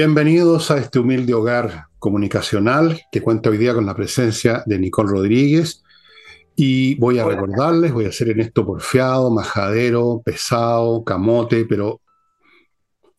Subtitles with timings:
[0.00, 5.10] Bienvenidos a este humilde hogar comunicacional que cuenta hoy día con la presencia de Nicole
[5.10, 5.82] Rodríguez.
[6.54, 12.00] Y voy a recordarles, voy a ser en esto porfiado, majadero, pesado, camote, pero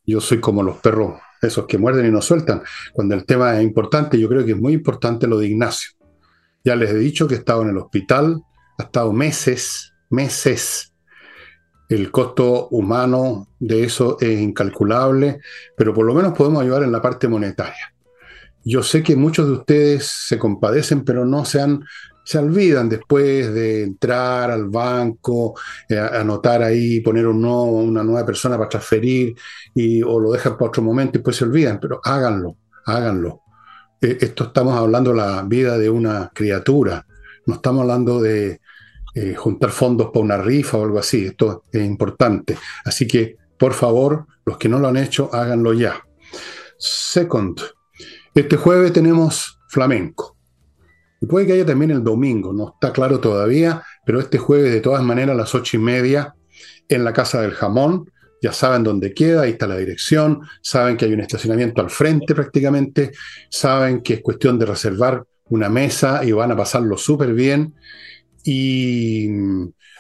[0.06, 2.64] yo soy como los perros, esos que muerden y no sueltan.
[2.94, 5.92] Cuando el tema es importante, yo creo que es muy importante lo de Ignacio.
[6.64, 8.42] Ya les he dicho que he estado en el hospital,
[8.78, 10.94] ha estado meses, meses.
[11.90, 15.42] El costo humano de eso es incalculable,
[15.76, 17.94] pero por lo menos podemos ayudar en la parte monetaria.
[18.64, 21.84] Yo sé que muchos de ustedes se compadecen, pero no se, han,
[22.24, 28.24] se olvidan después de entrar al banco, eh, anotar ahí, poner un no, una nueva
[28.24, 29.36] persona para transferir,
[29.74, 33.42] y, o lo dejan para otro momento y después se olvidan, pero háganlo, háganlo.
[34.00, 37.08] Eh, esto estamos hablando de la vida de una criatura,
[37.48, 38.62] no estamos hablando de
[39.16, 42.58] eh, juntar fondos para una rifa o algo así, esto es importante.
[42.86, 46.04] Así que, por favor, los que no lo han hecho, háganlo ya.
[46.78, 47.60] Second,
[48.34, 50.38] este jueves tenemos flamenco.
[51.22, 54.80] Y puede que haya también el domingo, no está claro todavía, pero este jueves de
[54.80, 56.34] todas maneras a las ocho y media
[56.88, 58.10] en la Casa del Jamón,
[58.42, 62.34] ya saben dónde queda, ahí está la dirección, saben que hay un estacionamiento al frente
[62.34, 63.12] prácticamente,
[63.50, 67.76] saben que es cuestión de reservar una mesa y van a pasarlo súper bien.
[68.52, 69.30] Y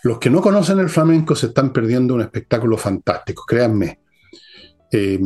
[0.02, 4.00] los que no conocen el flamenco se están perdiendo un espectáculo fantástico, créanme.
[4.91, 5.19] Eh,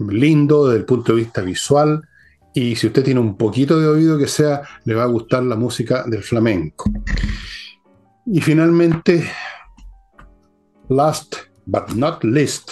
[0.00, 2.06] lindo desde el punto de vista visual,
[2.52, 5.56] y si usted tiene un poquito de oído que sea, le va a gustar la
[5.56, 6.90] música del flamenco.
[8.26, 9.26] Y finalmente,
[10.90, 12.70] last but not least,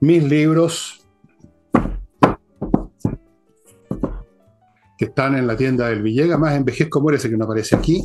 [0.00, 0.99] mis libros
[5.00, 8.02] que están en la tienda del Villega, más envejezco muere ese que no aparece aquí,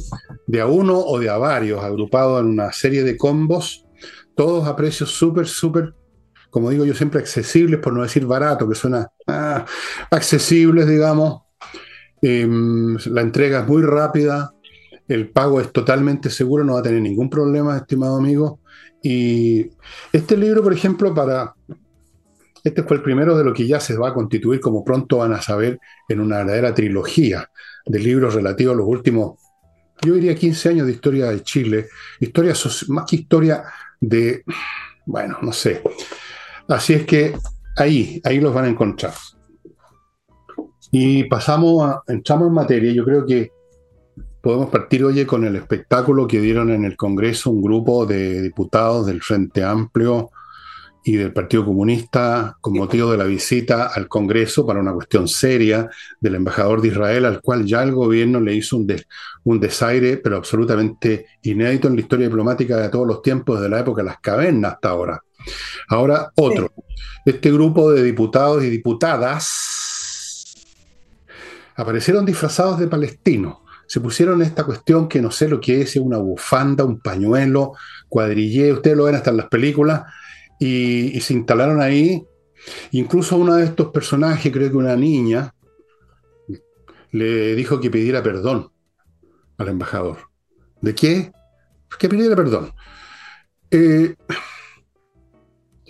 [0.48, 3.86] de a uno o de a varios, agrupados en una serie de combos,
[4.34, 5.94] todos a precios súper, súper
[6.50, 9.66] como digo yo siempre, accesibles, por no decir barato, que suena ah,
[10.10, 11.42] accesibles, digamos.
[12.22, 14.54] Em, la entrega es muy rápida,
[15.10, 18.62] el pago es totalmente seguro, no va a tener ningún problema, estimado amigo.
[19.04, 19.70] Y
[20.14, 21.56] este libro, por ejemplo, para...
[22.66, 25.32] Este fue el primero de lo que ya se va a constituir, como pronto van
[25.32, 27.50] a saber, en una verdadera trilogía
[27.86, 29.40] de libros relativos a los últimos,
[30.02, 31.88] yo diría 15 años de historia de Chile,
[32.20, 32.54] historia
[32.90, 33.64] más que historia
[34.02, 34.44] de,
[35.06, 35.82] bueno, no sé,
[36.68, 37.38] Así es que
[37.78, 39.14] ahí, ahí los van a encontrar.
[40.92, 42.92] Y pasamos a, entramos en materia.
[42.92, 43.52] Yo creo que
[44.42, 49.06] podemos partir, hoy con el espectáculo que dieron en el Congreso un grupo de diputados
[49.06, 50.32] del Frente Amplio
[51.08, 55.88] y del Partido Comunista con motivo de la visita al Congreso para una cuestión seria
[56.20, 58.92] del embajador de Israel, al cual ya el gobierno le hizo un,
[59.44, 63.82] un desaire, pero absolutamente inédito en la historia diplomática de todos los tiempos, desde la
[63.82, 65.22] época de las cavernas hasta ahora.
[65.90, 66.74] Ahora otro.
[67.24, 70.56] Este grupo de diputados y diputadas
[71.76, 73.58] aparecieron disfrazados de palestinos.
[73.86, 77.74] Se pusieron esta cuestión que no sé lo que es, una bufanda, un pañuelo,
[78.10, 80.02] cuadrillé, ustedes lo ven hasta en las películas,
[80.60, 82.26] y, se instalaron ahí.
[82.92, 85.54] Incluso uno de estos personajes, creo que una niña,
[87.12, 88.72] le dijo que pidiera perdón
[89.58, 90.18] al embajador.
[90.82, 91.32] ¿De qué?
[91.98, 92.74] Que pidiera perdón.
[93.72, 94.16] Eh,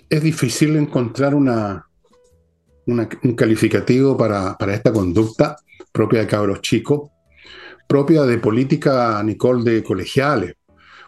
[0.08, 1.86] es difícil encontrar una,
[2.86, 5.56] un calificativo para, esta conducta
[5.92, 7.10] propia de cabros chicos,
[7.88, 10.54] propia de política, Nicole, de colegiales.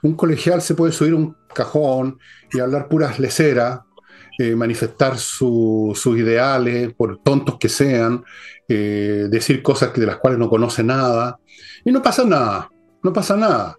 [0.03, 2.19] Un colegial se puede subir un cajón
[2.53, 3.81] y hablar puras leceras,
[4.39, 8.25] eh, manifestar sus ideales, por tontos que sean,
[8.69, 11.39] eh, decir cosas de las cuales no conoce nada,
[11.85, 12.71] y no pasa nada,
[13.03, 13.77] no pasa nada.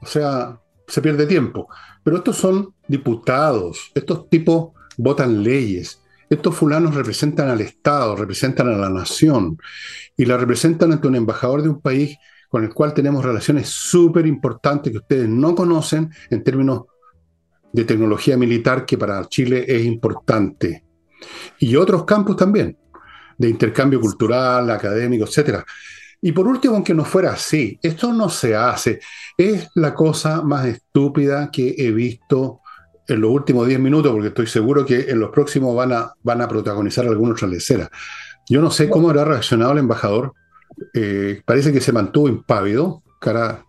[0.00, 1.68] O sea, se pierde tiempo.
[2.02, 8.76] Pero estos son diputados, estos tipos votan leyes, estos fulanos representan al Estado, representan a
[8.76, 9.58] la nación
[10.16, 12.16] y la representan ante un embajador de un país
[12.50, 16.82] con el cual tenemos relaciones súper importantes que ustedes no conocen en términos
[17.72, 20.84] de tecnología militar que para Chile es importante.
[21.60, 22.76] Y otros campos también,
[23.38, 25.64] de intercambio cultural, académico, etcétera.
[26.20, 28.98] Y por último, aunque no fuera así, esto no se hace.
[29.38, 32.60] Es la cosa más estúpida que he visto
[33.06, 36.42] en los últimos 10 minutos, porque estoy seguro que en los próximos van a, van
[36.42, 37.88] a protagonizar alguna otra lecera.
[38.48, 40.34] Yo no sé cómo habrá reaccionado el embajador.
[40.94, 43.64] Eh, parece que se mantuvo impávido, cara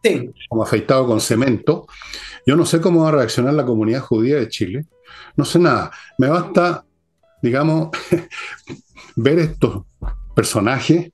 [0.50, 1.88] como afeitado con cemento.
[2.46, 4.86] Yo no sé cómo va a reaccionar la comunidad judía de Chile.
[5.36, 5.92] No sé nada.
[6.18, 6.86] Me basta,
[7.42, 7.90] digamos,
[9.16, 9.84] ver estos
[10.36, 11.12] personajes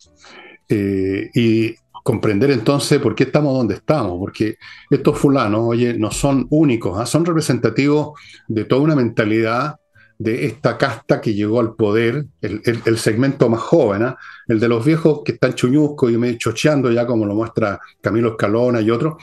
[0.69, 4.55] eh, y comprender entonces por qué estamos donde estamos, porque
[4.89, 7.05] estos fulanos, oye, no son únicos, ¿ah?
[7.05, 8.17] son representativos
[8.47, 9.75] de toda una mentalidad
[10.19, 14.17] de esta casta que llegó al poder, el, segmento más joven, ¿ah?
[14.47, 18.31] el de los viejos que están chuñuscos y medio chocheando ya como lo muestra Camilo
[18.31, 19.15] Escalona y otros.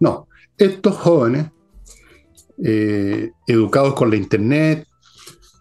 [0.00, 0.28] No,
[0.58, 1.46] estos jóvenes,
[2.62, 4.86] eh, educados con la internet,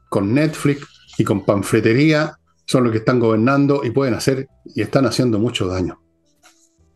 [0.09, 0.85] con Netflix
[1.17, 5.67] y con panfletería, son los que están gobernando y pueden hacer y están haciendo mucho
[5.67, 6.00] daño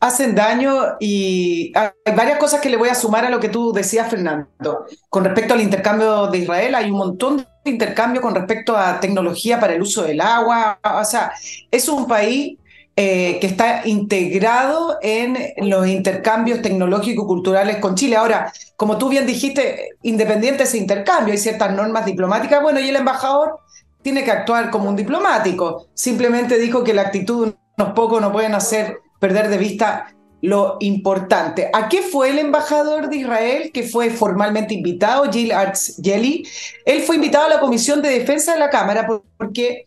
[0.07, 3.74] hacen daño y hay varias cosas que le voy a sumar a lo que tú
[3.74, 4.86] decías, Fernando.
[5.10, 9.60] Con respecto al intercambio de Israel, hay un montón de intercambio con respecto a tecnología
[9.60, 10.80] para el uso del agua.
[10.84, 11.31] O sea,
[11.72, 12.57] es un país
[12.96, 18.16] eh, que está integrado en los intercambios tecnológico-culturales con Chile.
[18.16, 22.62] Ahora, como tú bien dijiste, independiente de ese intercambio, hay ciertas normas diplomáticas.
[22.62, 23.60] Bueno, y el embajador
[24.02, 25.88] tiene que actuar como un diplomático.
[25.94, 31.72] Simplemente dijo que la actitud unos pocos no pueden hacer perder de vista lo importante.
[31.74, 36.48] ¿A qué fue el embajador de Israel que fue formalmente invitado, Jill Arts Jelly?
[36.86, 39.07] Él fue invitado a la Comisión de Defensa de la Cámara
[39.38, 39.86] porque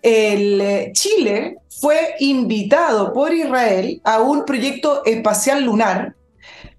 [0.00, 6.16] el eh, Chile fue invitado por Israel a un proyecto espacial lunar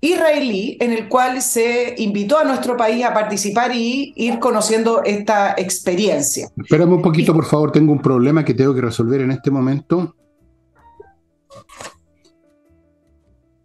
[0.01, 5.53] israelí en el cual se invitó a nuestro país a participar y ir conociendo esta
[5.57, 6.49] experiencia.
[6.57, 10.15] Espérame un poquito, por favor, tengo un problema que tengo que resolver en este momento.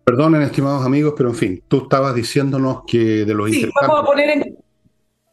[0.09, 4.07] Perdonen, estimados amigos, pero en fin, tú estabas diciéndonos que de los sí, Vamos a
[4.07, 4.55] poner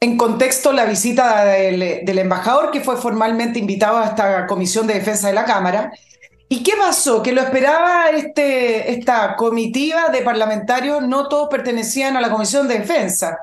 [0.02, 5.30] en, contexto la visita del, embajador que fue formalmente invitado a esta Comisión de Defensa
[5.30, 5.94] de la Cámara.
[6.50, 7.24] ¿Y qué pasó?
[7.24, 12.80] Que lo esperaba este, esta comitiva de parlamentarios, no todos pertenecían a la Comisión de
[12.80, 13.38] Defensa,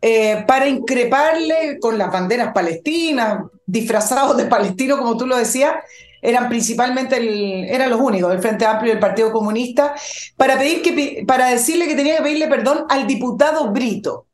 [0.00, 5.74] eh, para increparle con las banderas palestinas, disfrazados de palestino, como tú lo decías,
[6.22, 9.94] eran principalmente eran los únicos, el Frente Amplio y el Partido Comunista,
[10.36, 14.26] para, pedir que, para decirle que tenía que pedirle perdón al diputado Brito.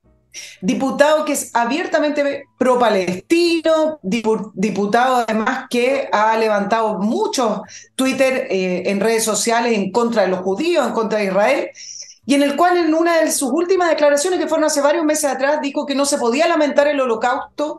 [0.61, 7.63] Diputado que es abiertamente pro-palestino, diputado además que ha levantado muchos
[7.97, 11.71] Twitter eh, en redes sociales en contra de los judíos, en contra de Israel,
[12.27, 15.25] y en el cual en una de sus últimas declaraciones, que fueron hace varios meses
[15.25, 17.79] atrás, dijo que no se podía lamentar el holocausto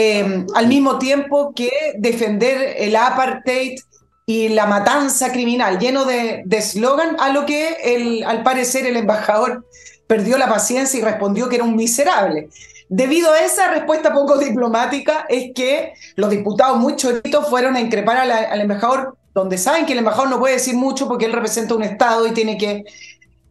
[0.00, 3.80] Em, al mismo tiempo que defender el apartheid
[4.26, 9.66] y la matanza criminal, lleno de eslogan, a lo que el, al parecer el embajador
[10.06, 12.48] perdió la paciencia y respondió que era un miserable.
[12.88, 18.18] Debido a esa respuesta poco diplomática, es que los diputados muy choritos fueron a increpar
[18.18, 21.82] al embajador, donde saben que el embajador no puede decir mucho porque él representa un
[21.82, 22.84] Estado y tiene que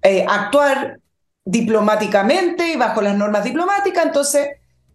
[0.01, 1.01] eh, actuar
[1.43, 4.47] diplomáticamente y bajo las normas diplomáticas, entonces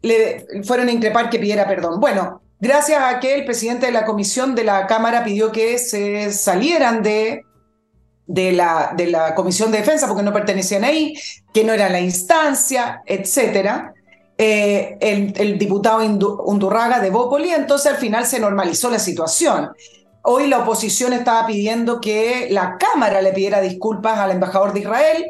[0.03, 2.01] le fueron a increpar que pidiera perdón.
[2.01, 6.33] Bueno, gracias a que el presidente de la comisión de la Cámara pidió que se
[6.33, 7.45] salieran de,
[8.27, 11.15] de, la, de la Comisión de Defensa porque no pertenecían ahí,
[11.55, 13.93] que no era la instancia, etc.
[14.39, 16.01] Eh, el, el, diputado
[16.45, 19.71] Undurraga de Bópoli, entonces al final se normalizó la situación.
[20.23, 25.27] Hoy la oposición estaba pidiendo que la Cámara le pidiera disculpas al embajador de Israel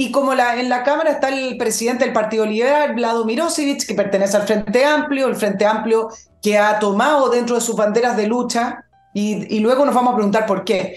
[0.00, 3.94] y como la, en la Cámara está el presidente del Partido Liberal, Vlado Mirosevic, que
[3.94, 6.08] pertenece al Frente Amplio, el Frente Amplio
[6.40, 10.46] que ha tomado dentro de sus banderas de lucha, y, luego nos vamos a preguntar
[10.46, 10.96] por qué,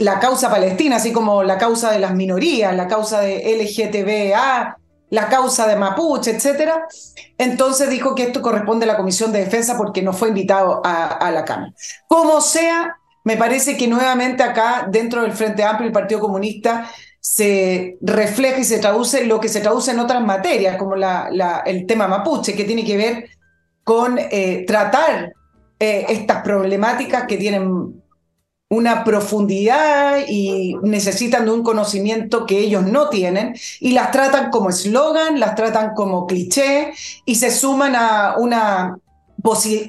[0.00, 4.76] la causa palestina, así como la causa de las minorías, la causa de LGTBA,
[5.08, 6.72] la causa de Mapuche, etc.
[7.38, 11.06] Entonces dijo que esto corresponde a la Comisión de Defensa porque no fue invitado a,
[11.06, 11.72] a la Cámara.
[12.06, 16.90] Como sea, me parece que nuevamente acá, dentro del Frente Amplio y el Partido Comunista,
[17.28, 21.84] se refleja y se traduce lo que se traduce en otras materias, como la, el
[21.84, 23.30] tema mapuche, que tiene que ver
[23.82, 25.32] con eh, tratar
[25.80, 28.00] eh, estas problemáticas que tienen
[28.68, 34.70] una profundidad y necesitan de un conocimiento que ellos no tienen y las tratan como
[34.70, 36.92] eslogan, las tratan como cliché
[37.24, 38.98] y se suman a una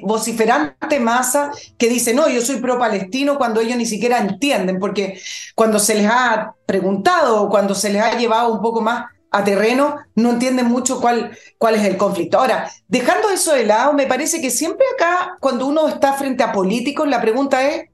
[0.02, 5.20] vociferante masa que dice, no, yo soy pro-palestino cuando ellos ni siquiera entienden, porque
[5.54, 9.44] cuando se les ha preguntado o cuando se les ha llevado un poco más a
[9.44, 12.38] terreno, no entienden mucho cuál, cuál es el conflicto.
[12.38, 16.52] Ahora, dejando eso de lado, me parece que siempre acá, cuando uno está frente a
[16.52, 17.88] políticos, la pregunta es,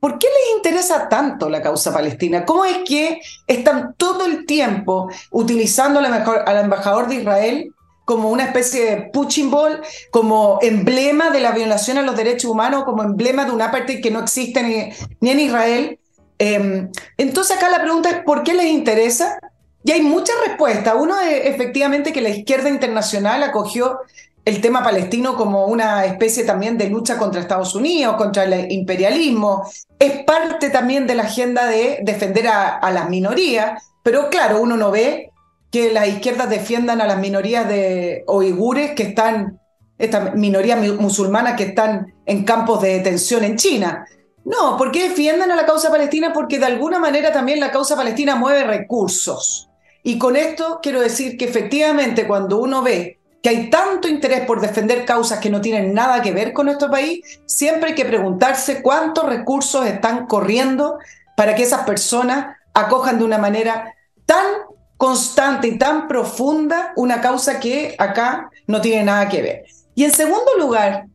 [0.00, 2.44] ¿por qué les interesa tanto la causa palestina?
[2.44, 7.73] ¿Cómo es que están todo el tiempo utilizando al embajador de Israel
[8.04, 9.80] como una especie de punching ball,
[10.10, 14.10] como emblema de la violación a los derechos humanos, como emblema de una parte que
[14.10, 15.98] no existe ni, en Israel.
[16.38, 19.38] Em, entonces acá la pregunta es, ¿por qué les interesa?
[19.84, 20.94] Y hay muchas respuestas.
[20.98, 24.00] Uno es efectivamente que la izquierda internacional acogió
[24.44, 29.66] el tema palestino como una especie también de lucha contra Estados Unidos, contra el imperialismo.
[29.98, 34.76] Es parte también de la agenda de defender a, a las minorías, pero claro, uno
[34.76, 35.30] no ve
[35.74, 39.58] que las izquierdas defiendan a las minorías de uigures que están
[39.98, 44.06] esta minoría musulmana que están en campos de detención en China.
[44.44, 46.32] No, ¿por qué defienden a la causa palestina?
[46.32, 49.68] Porque de alguna manera también la causa palestina mueve recursos.
[50.04, 54.60] Y con esto quiero decir que efectivamente cuando uno ve que hay tanto interés por
[54.60, 58.80] defender causas que no tienen nada que ver con nuestro país, siempre hay que preguntarse
[58.80, 60.98] cuántos recursos están corriendo
[61.36, 63.92] para que esas personas acojan de una manera
[64.24, 64.46] tan
[64.96, 69.64] constante y tan profunda una causa que acá no tiene nada que ver.
[69.94, 71.06] Y en segundo lugar,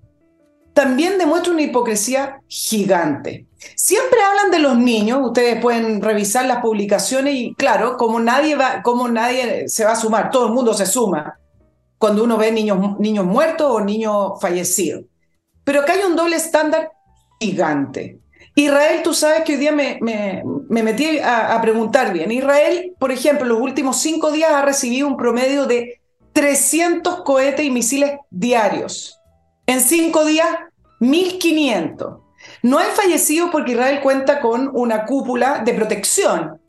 [0.74, 3.48] también demuestra una hipocresía gigante.
[3.76, 8.82] Siempre hablan de los niños, ustedes pueden revisar las publicaciones y claro, como nadie, va,
[8.82, 11.38] como nadie se va a sumar, todo el mundo se suma
[11.98, 15.04] cuando uno ve niños, niños muertos o niños fallecidos.
[15.66, 16.92] Pero acá hay un doble estándar
[17.40, 18.20] gigante.
[18.56, 22.32] Israel, tú sabes que hoy día me, me, metí a, preguntar bien.
[22.32, 26.02] Israel, por ejemplo, los últimos cinco días ha recibido un promedio de
[26.34, 29.20] 300 cohetes y misiles diarios.
[29.66, 30.48] En cinco días,
[31.00, 32.22] 1.500.
[32.64, 36.60] No hay fallecidos porque Israel cuenta con una cúpula de protección.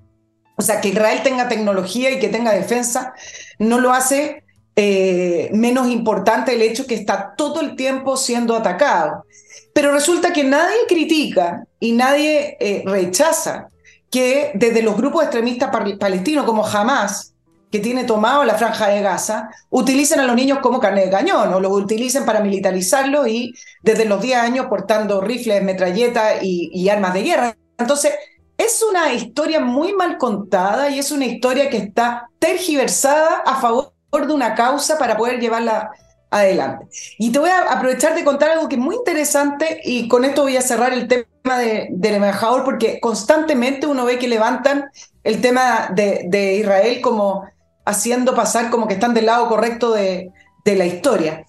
[0.57, 3.15] O sea, que Israel tenga tecnología y que tenga defensa
[3.59, 4.45] no lo hace
[4.77, 9.25] eh, menos importante el hecho que está todo el tiempo siendo atacado.
[9.73, 13.69] Pero resulta que nadie critica y nadie eh, rechaza
[14.11, 17.35] que desde los grupos extremistas palestinos como Hamas,
[17.71, 21.55] que tiene tomado la franja de Gaza, utilicen a los niños como carne de cañón
[21.55, 27.15] o los utilicen para militarizarlos y desde los 10 años portando rifles, metralletas y, armas
[27.15, 27.57] de guerra.
[27.79, 28.15] Entonces,
[28.59, 33.93] es una historia muy mal contada y es una historia que está tergiversada a favor
[34.13, 35.93] de una causa para poder llevarla
[36.31, 36.87] adelante.
[37.19, 40.43] Y te voy a aprovechar de contar algo que es muy interesante y con esto
[40.43, 44.91] voy a cerrar el tema de, del embajador porque constantemente uno ve que levantan
[45.25, 47.45] el tema de, de Israel como
[47.85, 50.33] haciendo pasar como que están del lado correcto de,
[50.65, 51.45] la historia.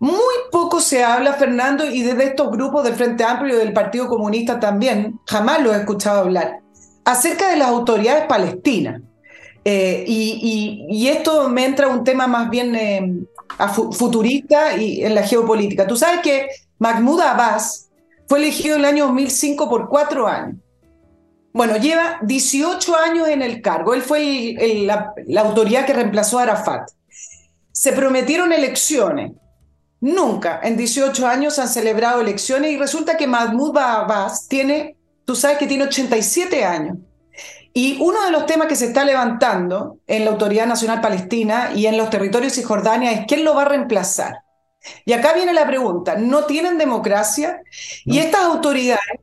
[0.00, 4.06] Muy poco se habla, Fernando, y desde estos grupos del Frente Amplio y del Partido
[4.06, 6.60] Comunista también, jamás lo he escuchado hablar,
[7.06, 9.00] acerca de las autoridades palestinas.
[9.64, 13.14] Eh, y, esto me entra un tema más bien eh,
[13.92, 15.86] futurista y en la geopolítica.
[15.86, 17.90] Tú sabes que Mahmoud Abbas
[18.28, 20.56] fue elegido en el año 2005 por cuatro años.
[21.52, 23.92] Bueno, lleva 18 años en el cargo.
[23.92, 24.54] Él fue
[24.84, 26.90] la, autoridad que reemplazó a Arafat.
[27.72, 29.32] Se prometieron elecciones.
[30.00, 35.58] Nunca en 18 años han celebrado elecciones y resulta que Mahmoud Abbas tiene, tú sabes
[35.58, 36.98] que tiene 87 años.
[37.72, 41.86] Y uno de los temas que se está levantando en la Autoridad Nacional Palestina y
[41.86, 44.38] en los territorios de Cisjordania es quién lo va a reemplazar.
[45.04, 47.60] Y acá viene la pregunta, ¿no tienen democracia?
[48.04, 49.20] Y estas autoridades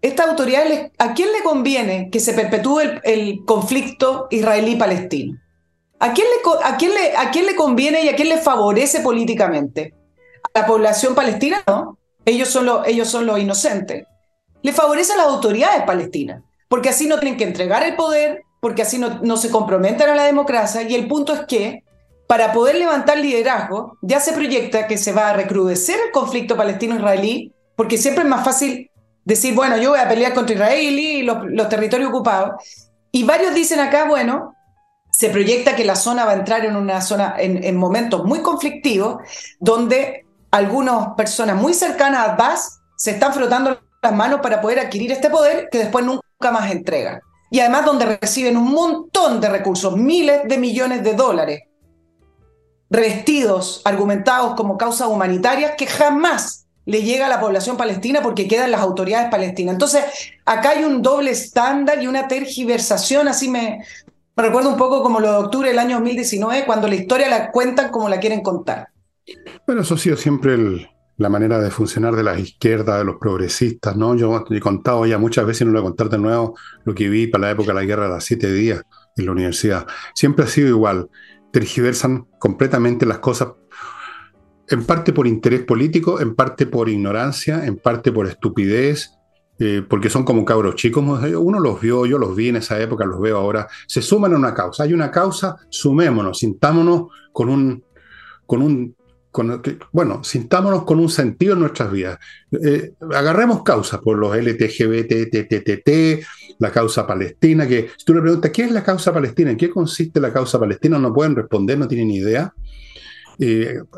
[0.00, 5.38] estas autoridades, ¿a quién le conviene que se perpetúe el, conflicto israelí-palestino?
[5.98, 9.00] ¿A quién, le, a, quién le, ¿A quién le conviene y a quién le favorece
[9.00, 9.94] políticamente?
[10.54, 11.64] ¿A la población palestina?
[11.66, 11.98] No.
[12.24, 14.06] Ellos son, los, ellos son los inocentes.
[14.62, 18.82] Le favorece a las autoridades palestinas, porque así no tienen que entregar el poder, porque
[18.82, 20.82] así no, no se comprometen a la democracia.
[20.82, 21.84] Y el punto es que,
[22.26, 27.52] para poder levantar liderazgo, ya se proyecta que se va a recrudecer el conflicto palestino-israelí,
[27.74, 28.90] porque siempre es más fácil
[29.28, 32.64] decir, bueno, yo voy a pelear contra Israel y los, territorios ocupados.
[33.12, 34.54] Y varios dicen acá, bueno,
[35.12, 39.18] se proyecta que la zona va a entrar en una zona en, momentos muy conflictivos,
[39.60, 45.12] donde algunas personas muy cercanas a Abbas se están frotando las manos para poder adquirir
[45.12, 47.20] este poder que después nunca más entregan.
[47.50, 51.62] Y además donde reciben un montón de recursos, miles de millones de dólares,
[52.90, 58.70] revestidos, argumentados como causas humanitarias que jamás le llega a la población palestina porque quedan
[58.70, 59.74] las autoridades palestinas.
[59.74, 60.04] Entonces,
[60.44, 63.84] acá hay un doble estándar y una tergiversación, así me,
[64.36, 67.50] me recuerda un poco como lo de octubre del año 2019, cuando la historia la
[67.50, 68.88] cuentan como la quieren contar.
[69.66, 70.56] Bueno, eso ha sido siempre
[71.18, 74.14] la manera de funcionar de las izquierdas, de los progresistas, ¿no?
[74.14, 77.08] Yo he contado ya muchas veces, no lo voy a contar de nuevo, lo que
[77.08, 78.82] vi para la época de la guerra de las siete días
[79.16, 79.86] en la universidad.
[80.14, 81.10] Siempre ha sido igual.
[81.52, 83.48] Tergiversan completamente las cosas
[84.68, 89.12] en parte por interés político, en parte por ignorancia, en parte por estupidez,
[89.58, 91.02] eh, porque son como cabros chicos.
[91.02, 93.66] Uno los vio, yo los vi en esa época, los veo ahora.
[93.88, 94.84] Se suman a una causa.
[94.84, 97.82] Hay una causa, sumémonos, sintámonos con un,
[98.46, 98.94] con un,
[99.92, 102.18] bueno, sintámonos con un sentido en nuestras vidas.
[102.52, 106.24] Eh, agarremos causas por los LTGBT,
[106.58, 109.50] la causa palestina, que si tú le preguntas, ¿qué es la causa palestina?
[109.50, 110.98] ¿En qué consiste la causa palestina?
[110.98, 112.52] No pueden responder, no tienen idea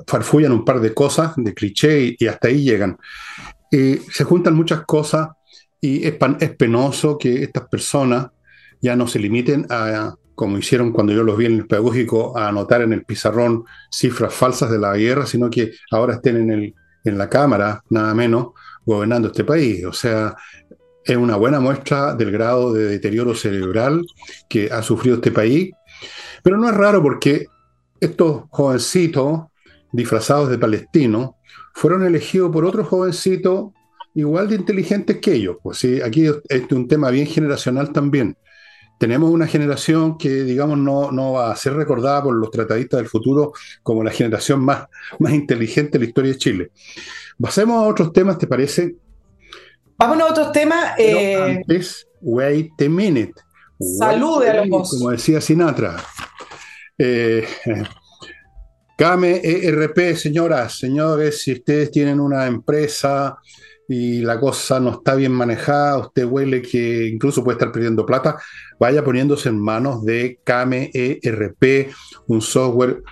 [0.06, 2.98] farfullan un par de cosas, de cliché, y, hasta ahí llegan.
[3.70, 5.30] se juntan muchas cosas
[5.80, 6.14] y es,
[6.58, 8.28] penoso que estas personas
[8.80, 12.48] ya no se limiten a, como hicieron cuando yo los vi en el pedagógico, a
[12.48, 16.74] anotar en el pizarrón cifras falsas de la guerra, sino que ahora estén en, el,
[17.04, 18.52] en la Cámara, nada menos,
[18.86, 19.84] gobernando este país.
[19.84, 20.34] O sea,
[21.04, 24.02] es una buena muestra del grado de deterioro cerebral
[24.48, 25.72] que ha sufrido este país.
[26.42, 27.44] Pero no es raro porque
[28.00, 29.42] estos jovencitos
[29.92, 31.32] disfrazados de palestinos
[31.74, 33.72] fueron elegidos por otros jovencitos
[34.14, 35.58] igual de inteligentes que ellos.
[35.62, 38.38] Pues sí, aquí es un tema bien generacional también.
[39.00, 43.08] Tenemos una generación que, digamos, no, no va a ser recordada por los tratadistas del
[43.08, 44.88] futuro como la generación más,
[45.18, 46.70] más inteligente de la historia de Chile.
[47.40, 48.96] Pasemos a otros temas, ¿te parece?
[49.96, 50.98] Vámonos a otros temas.
[50.98, 51.34] Eh...
[51.34, 53.32] Antes, wait a minute.
[53.98, 55.96] Salude a los Como decía Sinatra.
[56.98, 57.48] Eh,
[58.98, 63.38] Game ERP, señoras, señores, si ustedes tienen una empresa
[63.90, 68.36] y la cosa no está bien manejada, usted huele que incluso puede estar perdiendo plata,
[68.78, 71.90] vaya poniéndose en manos de Kame ERP,
[72.28, 73.02] un software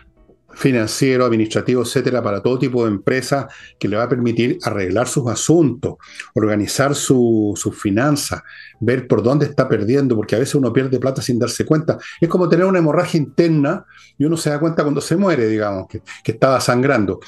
[0.54, 5.26] financiero, administrativo, etcétera, para todo tipo de empresas que le va a permitir arreglar sus
[5.26, 5.96] asuntos,
[6.36, 8.42] organizar sus su finanzas,
[8.78, 11.98] ver por dónde está perdiendo, porque a veces uno pierde plata sin darse cuenta.
[12.20, 13.84] Es como tener una hemorragia interna
[14.16, 17.18] y uno se da cuenta cuando se muere, digamos, que, que estaba sangrando.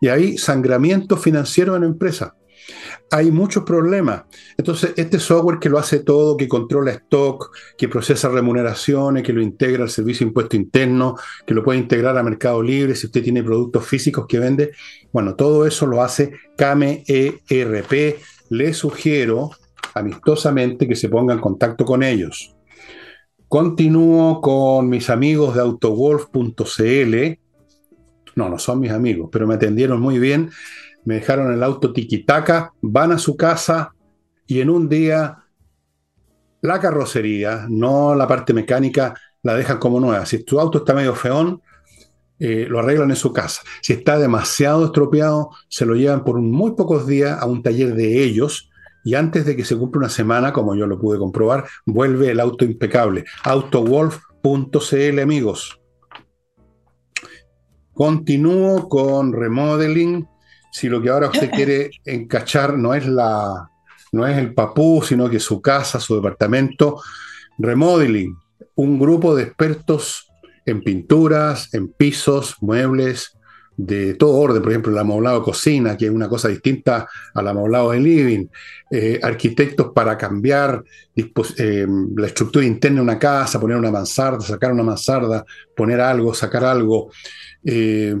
[0.00, 2.34] Y hay sangramiento financiero en empresa
[3.10, 4.24] hay muchos problemas.
[4.56, 9.42] Entonces, este software que lo hace todo, que controla stock, que procesa remuneraciones, que lo
[9.42, 13.22] integra al servicio de impuesto interno, que lo puede integrar a Mercado Libre si usted
[13.22, 14.72] tiene productos físicos que vende,
[15.12, 18.18] bueno, todo eso lo hace Kame ERP.
[18.50, 19.50] Le sugiero
[19.94, 22.54] amistosamente que se ponga en contacto con ellos.
[23.48, 27.38] Continúo con mis amigos de autowolf.cl.
[28.34, 30.50] No, no son mis amigos, pero me atendieron muy bien
[31.06, 33.94] me dejaron el auto tiquitaca, van a su casa
[34.46, 35.44] y en un día
[36.60, 40.26] la carrocería, no la parte mecánica, la dejan como nueva.
[40.26, 41.62] Si tu auto está medio feón,
[42.40, 43.62] eh, lo arreglan en su casa.
[43.80, 48.24] Si está demasiado estropeado, se lo llevan por muy pocos días a un taller de
[48.24, 48.68] ellos
[49.04, 52.40] y antes de que se cumpla una semana, como yo lo pude comprobar, vuelve el
[52.40, 53.24] auto impecable.
[53.44, 55.80] Autowolf.cl, amigos.
[57.92, 60.26] Continúo con remodeling
[60.76, 63.70] si lo que ahora usted quiere encachar no es, la,
[64.12, 67.00] no es el papú, sino que su casa, su departamento,
[67.56, 68.36] remodeling,
[68.74, 70.30] un grupo de expertos
[70.66, 73.38] en pinturas, en pisos, muebles,
[73.78, 77.92] de todo orden, por ejemplo, el amoblado cocina, que es una cosa distinta al amoblado
[77.92, 78.46] de living,
[78.90, 80.82] eh, arquitectos para cambiar
[81.14, 81.86] eh,
[82.16, 86.64] la estructura interna de una casa, poner una mansarda, sacar una mansarda, poner algo, sacar
[86.64, 87.10] algo,
[87.68, 88.14] eh,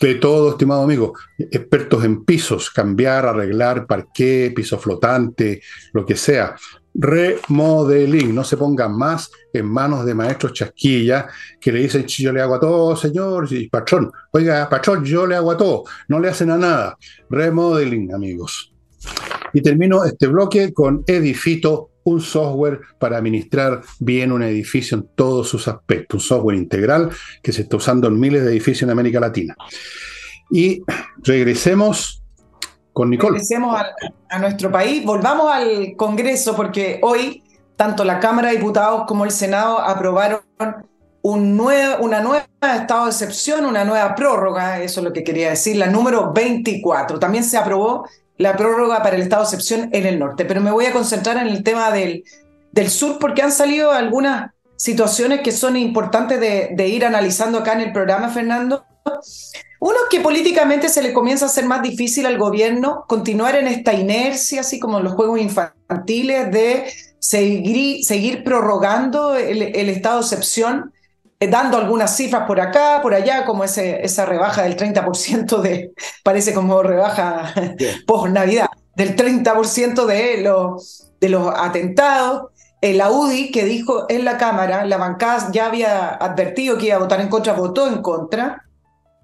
[0.00, 5.60] de todo, estimado amigo, expertos en pisos, cambiar, arreglar, parqué, piso flotante,
[5.92, 6.54] lo que sea.
[6.94, 11.26] Remodeling, no se pongan más en manos de maestros chasquilla
[11.60, 15.34] que le dicen, yo le hago a todo, señor, y patrón, oiga, patrón, yo le
[15.34, 16.96] hago a todo, no le hacen a nada.
[17.28, 18.73] Remodeling, amigos.
[19.52, 25.48] Y termino este bloque con Edifito un software para administrar bien un edificio en todos
[25.48, 27.10] sus aspectos, un software integral
[27.42, 29.56] que se está usando en miles de edificios en América Latina.
[30.50, 30.82] Y
[31.22, 32.22] regresemos
[32.92, 33.38] con Nicole.
[33.38, 33.80] Regresemos
[34.28, 37.42] a, nuestro país, volvamos al Congreso porque hoy
[37.76, 40.40] tanto la Cámara de Diputados como el Senado aprobaron
[41.22, 41.58] un
[42.00, 45.86] una nueva estado de excepción, una nueva prórroga, eso es lo que quería decir, la
[45.86, 47.18] número 24.
[47.18, 48.06] También se aprobó
[48.38, 50.44] la prórroga para el estado de excepción en el norte.
[50.44, 52.24] Pero me voy a concentrar en el tema del,
[52.72, 57.80] del sur porque han salido algunas situaciones que son importantes de, ir analizando acá en
[57.80, 58.84] el programa, Fernando.
[59.80, 63.68] Uno es que políticamente se le comienza a hacer más difícil al gobierno continuar en
[63.68, 66.86] esta inercia, así como en los juegos infantiles, de
[67.18, 70.92] seguir, seguir prorrogando el, estado de excepción
[71.48, 76.54] dando algunas cifras por acá, por allá, como ese, esa rebaja del 30% de, parece
[76.54, 77.52] como rebaja
[78.06, 82.50] post-Navidad, del 30% de los, de los atentados.
[82.82, 86.98] La UDI, que dijo en la Cámara, la bancada ya había advertido que iba a
[86.98, 88.62] votar en contra, votó en contra.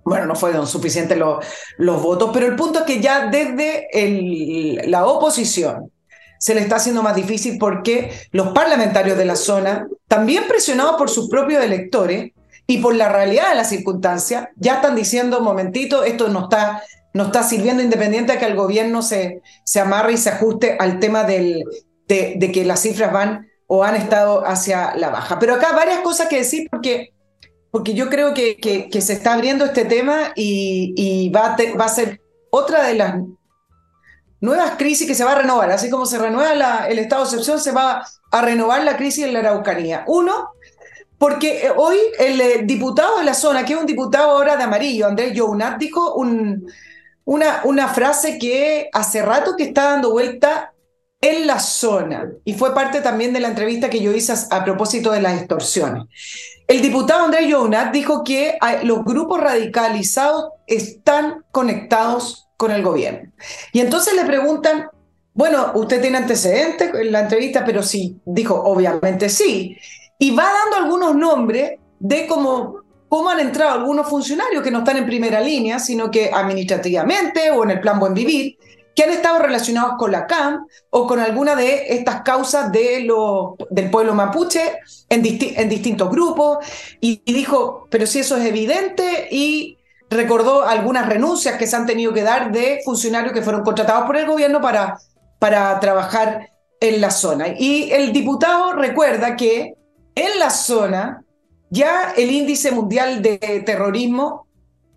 [0.03, 1.45] Bueno, no fueron suficientes los,
[1.77, 5.93] los votos, pero el punto es que ya desde el, la oposición,
[6.41, 11.11] se le está haciendo más difícil porque los parlamentarios de la zona, también presionados por
[11.11, 12.33] sus propios electores
[12.67, 17.27] y por la realidad de las circunstancias, ya están diciendo, momentito, esto no está, no
[17.27, 21.25] está sirviendo independiente a que el gobierno se, se amarre y se ajuste al tema
[21.25, 21.63] del,
[22.09, 25.39] de, que las cifras van o han estado hacia la baja.
[25.39, 27.13] Pero acá varias cosas que decir porque,
[27.71, 31.89] porque yo creo que, que, se está abriendo este tema y, y va, va a
[31.89, 33.17] ser otra de las
[34.41, 37.61] nuevas crisis que se va a renovar, así como se renueva el estado de excepción,
[37.61, 40.05] se va, a renovar la crisis en la Araucanía.
[40.07, 40.51] Uno,
[41.19, 44.63] porque eh, hoy el eh, diputado de la zona, que es un diputado ahora de
[44.63, 50.73] amarillo, Andrés Jounat, dijo una, una frase que hace rato que está dando vuelta
[51.21, 55.13] en la zona y fue parte también de la entrevista que yo hice a, propósito
[55.13, 56.05] de las extorsiones.
[56.67, 63.33] El diputado Andrés Jounat dijo que los grupos radicalizados están conectados con el gobierno.
[63.73, 64.91] Y entonces le preguntan,
[65.33, 69.79] bueno, usted tiene antecedentes en la entrevista, pero sí, dijo, obviamente sí.
[70.19, 74.99] Y va dando algunos nombres de cómo, cómo han entrado algunos funcionarios que no están
[74.99, 78.59] en primera línea, sino que administrativamente o en el plan Buen Vivir,
[78.95, 83.57] que han estado relacionados con la CAM o con alguna de estas causas de lo,
[83.71, 86.59] del pueblo mapuche en, distintos grupos,
[87.01, 89.79] y, y dijo, pero si eso es evidente, y
[90.11, 94.17] recordó algunas renuncias que se han tenido que dar de funcionarios que fueron contratados por
[94.17, 94.99] el gobierno para,
[95.39, 97.49] para trabajar en la zona.
[97.57, 99.75] Y el diputado recuerda que
[100.15, 101.25] en la zona,
[101.71, 104.47] ya el índice mundial de terrorismo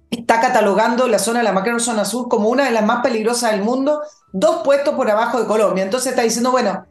[0.09, 3.51] está catalogando la zona de la macro zona sur como una de las más peligrosas
[3.51, 5.83] del mundo, dos puestos por abajo de Colombia.
[5.83, 6.85] Entonces está diciendo, bueno,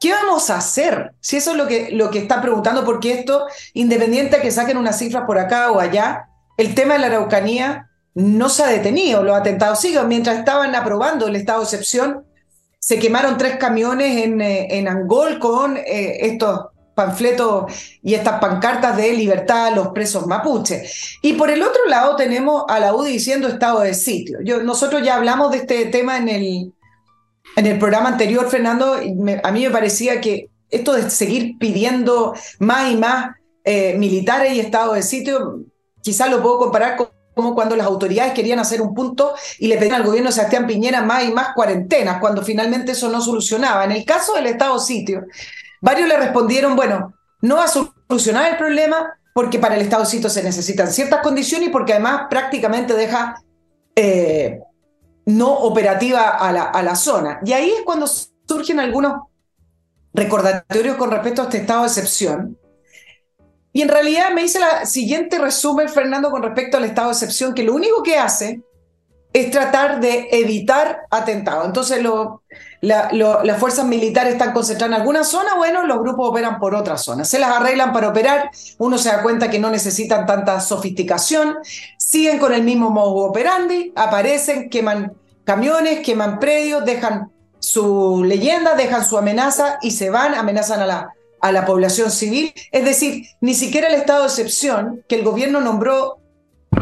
[0.00, 1.12] ¿qué vamos a hacer?
[1.20, 4.78] Si eso es lo que, lo que está preguntando, porque esto, independiente de que saquen
[4.78, 6.28] unas cifras por acá o allá,
[6.58, 10.08] el tema de la Araucanía no se ha detenido, los atentados siguen.
[10.08, 12.24] Mientras estaban aprobando el estado de excepción,
[12.78, 18.96] se quemaron tres camiones en, eh, en Angol con eh, estos panfletos y estas pancartas
[18.96, 20.82] de libertad a los presos mapuche.
[21.22, 24.38] Y por el otro lado tenemos a la UDI diciendo estado de sitio.
[24.64, 26.72] Nosotros ya hablamos de este tema en el,
[27.54, 28.94] en el programa anterior, Fernando,
[29.44, 34.60] a mí me parecía que esto de seguir pidiendo más y más eh, militares y
[34.60, 35.60] estado de sitio,
[36.02, 39.78] quizás lo puedo comparar con como cuando las autoridades querían hacer un punto y le
[39.78, 43.84] pedían al gobierno de Sebastián Piñera más y más cuarentenas, cuando finalmente eso no solucionaba.
[43.84, 45.24] En el caso del Estado sitio,
[45.80, 50.28] Varios le respondieron, bueno, no va a solucionar el problema porque para el Estado sitio
[50.28, 53.40] se necesitan ciertas condiciones y porque además prácticamente deja
[53.94, 54.60] eh,
[55.26, 57.40] no operativa a la, a la zona.
[57.44, 59.22] Y ahí es cuando surgen algunos
[60.12, 62.58] recordatorios con respecto a este estado de excepción.
[63.78, 67.54] Y en realidad me hice la siguiente resumen, Fernando, con respecto al estado de excepción,
[67.54, 68.60] que lo único que hace
[69.32, 71.64] es tratar de evitar atentados.
[71.64, 72.04] Entonces,
[72.80, 77.24] las fuerzas militares están concentradas en alguna zona, bueno, los grupos operan por otra zona.
[77.24, 81.58] Se las arreglan para operar, uno se da cuenta que no necesitan tanta sofisticación,
[81.98, 85.12] siguen con el mismo modo operandi, aparecen, queman
[85.44, 91.14] camiones, queman predios, dejan su leyenda, dejan su amenaza y se van, amenazan a la,
[91.40, 92.52] a la población civil.
[92.72, 96.18] Es decir, ni siquiera el estado de excepción que el gobierno nombró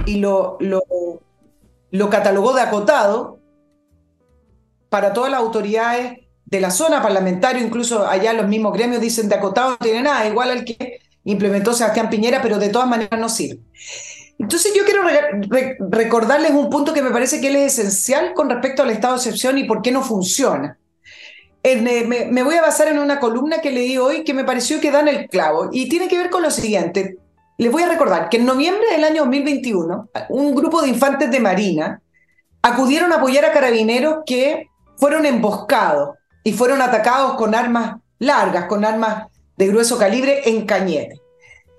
[0.07, 0.83] y lo, lo,
[1.91, 3.37] lo catalogó de acotado,
[4.89, 9.35] para todas las autoridades de la zona parlamentaria, incluso allá los mismos gremios dicen de
[9.35, 13.29] acotado no tiene nada, igual al que implementó Sebastián Piñera, pero de todas maneras no
[13.29, 13.61] sirve.
[14.39, 15.03] Entonces yo quiero
[15.91, 19.59] recordarles un punto que me parece que es esencial con respecto al estado de excepción
[19.59, 20.79] y por qué no funciona.
[21.75, 25.09] Me, voy a basar en una columna que leí hoy que me pareció que dan
[25.09, 27.19] el clavo y tiene que ver con lo siguiente.
[27.59, 31.41] Les voy a recordar que en noviembre del año 2021, un grupo de infantes de
[31.41, 32.01] Marina
[32.63, 36.11] acudieron a apoyar a carabineros que fueron emboscados
[36.45, 39.27] y fueron atacados con armas largas, con armas
[39.57, 41.21] de grueso calibre en Cañete.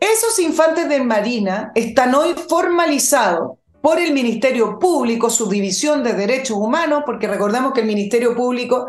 [0.02, 6.58] Esos infantes de Marina están hoy formalizados por el Ministerio Público, su división de derechos
[6.58, 8.88] humanos, porque recordemos que el Ministerio Público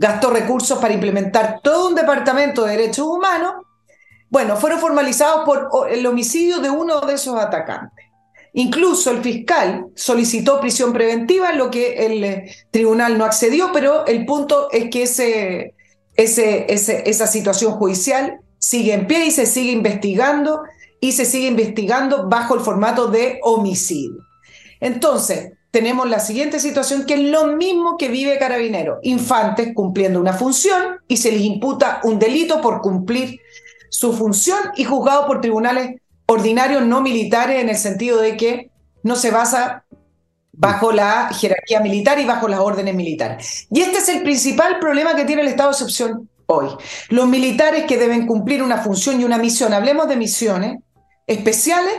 [0.00, 3.66] gastó recursos para implementar todo un departamento de derechos humanos.
[4.30, 8.06] Bueno, fueron formalizados por el homicidio de uno de esos atacantes.
[8.54, 14.24] Incluso el fiscal solicitó prisión preventiva, lo que el eh, tribunal no accedió, pero el
[14.24, 15.02] punto es que
[16.16, 20.62] esa situación judicial sigue en pie y se sigue investigando
[20.98, 24.22] y se sigue investigando bajo el formato de homicidio.
[24.80, 30.32] Entonces, tenemos la siguiente situación que es lo mismo que vive Carabinero, infantes cumpliendo una
[30.32, 33.40] función y se les imputa un delito por cumplir
[33.88, 38.70] su función y juzgado por tribunales ordinarios no militares en el sentido de que
[39.02, 39.84] no se basa
[40.52, 43.66] bajo la jerarquía militar y bajo las órdenes militares.
[43.70, 46.68] Y este es el principal problema que tiene el Estado de excepción hoy.
[47.08, 50.78] Los militares que deben cumplir una función y una misión, hablemos de misiones
[51.26, 51.94] especiales,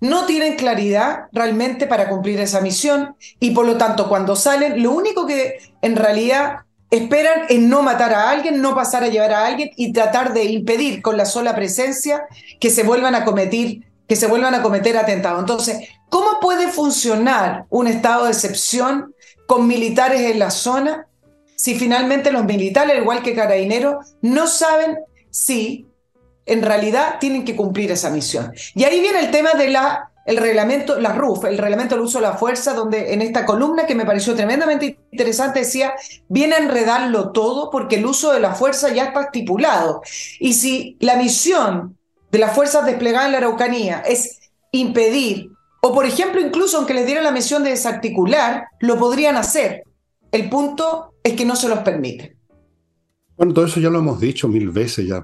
[0.00, 4.92] no tienen claridad realmente para cumplir esa misión y por lo tanto cuando salen, lo
[4.92, 9.46] único que en realidad esperan en no matar a alguien, no pasar a llevar a
[9.46, 12.24] alguien y tratar de impedir con la sola presencia
[12.60, 15.40] que se vuelvan a cometer, atentados.
[15.40, 19.14] Entonces, ¿cómo puede funcionar un estado de excepción
[19.46, 21.06] con militares en la zona
[21.56, 24.98] si finalmente los militares, igual que carabineros, no saben
[25.30, 25.86] sí,
[26.46, 28.52] en realidad tienen que cumplir esa misión.
[28.74, 32.18] Y ahí viene el tema de la el reglamento, la RUF, el reglamento del uso
[32.18, 35.94] de la fuerza, donde en esta columna que me pareció tremendamente interesante decía,
[36.28, 40.00] viene a enredarlo todo porque el uso de la fuerza ya está estipulado.
[40.40, 41.98] Y si la misión
[42.30, 44.40] de las fuerzas desplegadas en la Araucanía es
[44.72, 45.50] impedir,
[45.82, 49.84] o por ejemplo, incluso aunque les dieran la misión de desarticular, lo podrían hacer.
[50.32, 52.38] El punto es que no se los permite.
[53.36, 55.22] Bueno, todo eso ya lo hemos dicho mil veces ya.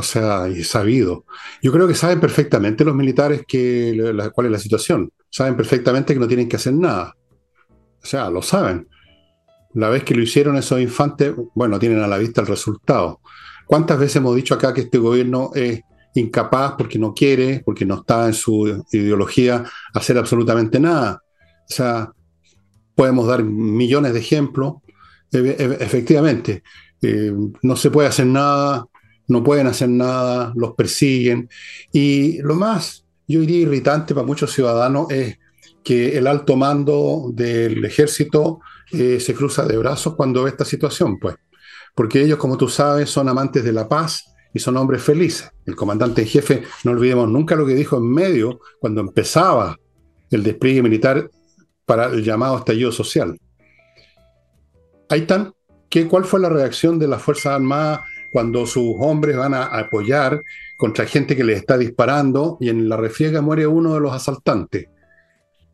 [0.00, 1.24] O sea, y sabido.
[1.60, 4.00] Yo creo que saben perfectamente los militares que,
[4.32, 5.10] cuál es la situación.
[5.28, 7.16] Saben perfectamente que no tienen que hacer nada.
[8.00, 8.86] O sea, lo saben.
[9.74, 13.20] La vez que lo hicieron esos infantes, bueno, tienen a la vista el resultado.
[13.66, 15.80] ¿Cuántas veces hemos dicho acá que este gobierno es
[16.14, 21.20] incapaz porque no quiere, porque no está en su ideología hacer absolutamente nada?
[21.68, 22.12] O sea,
[22.94, 24.74] podemos dar millones de ejemplos.
[25.32, 26.62] efectivamente,
[27.02, 27.32] eh,
[27.62, 28.86] no se puede hacer nada,
[29.28, 31.48] no pueden hacer nada, los persiguen.
[31.92, 35.38] Y lo más, yo diría, irritante para muchos ciudadanos es
[35.84, 38.60] que el alto mando del ejército
[38.92, 41.36] eh, se cruza de brazos cuando ve esta situación, pues.
[41.94, 45.50] Porque ellos, como tú sabes, son amantes de la paz y son hombres felices.
[45.66, 49.78] El comandante en jefe, no olvidemos nunca lo que dijo en medio, cuando empezaba
[50.30, 51.30] el despliegue militar
[51.84, 53.38] para el llamado estallido social.
[55.08, 55.52] Ahí están.
[55.88, 58.00] ¿Qué, ¿Cuál fue la reacción de las Fuerzas Armadas
[58.32, 60.42] cuando sus hombres van a apoyar
[60.76, 64.86] contra gente que les está disparando y en la refriega muere uno de los asaltantes.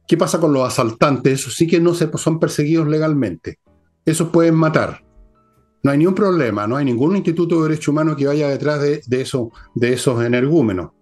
[0.07, 1.41] ¿Qué pasa con los asaltantes?
[1.41, 3.59] Esos sí que no se, son perseguidos legalmente.
[4.05, 5.03] Esos pueden matar.
[5.83, 9.21] No hay ningún problema, no hay ningún instituto de derecho humano que vaya detrás de
[9.21, 10.93] esos energúmenos,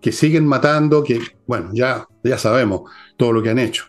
[0.00, 2.82] que siguen matando, que, bueno, ya, ya sabemos
[3.16, 3.84] todo lo que han hecho.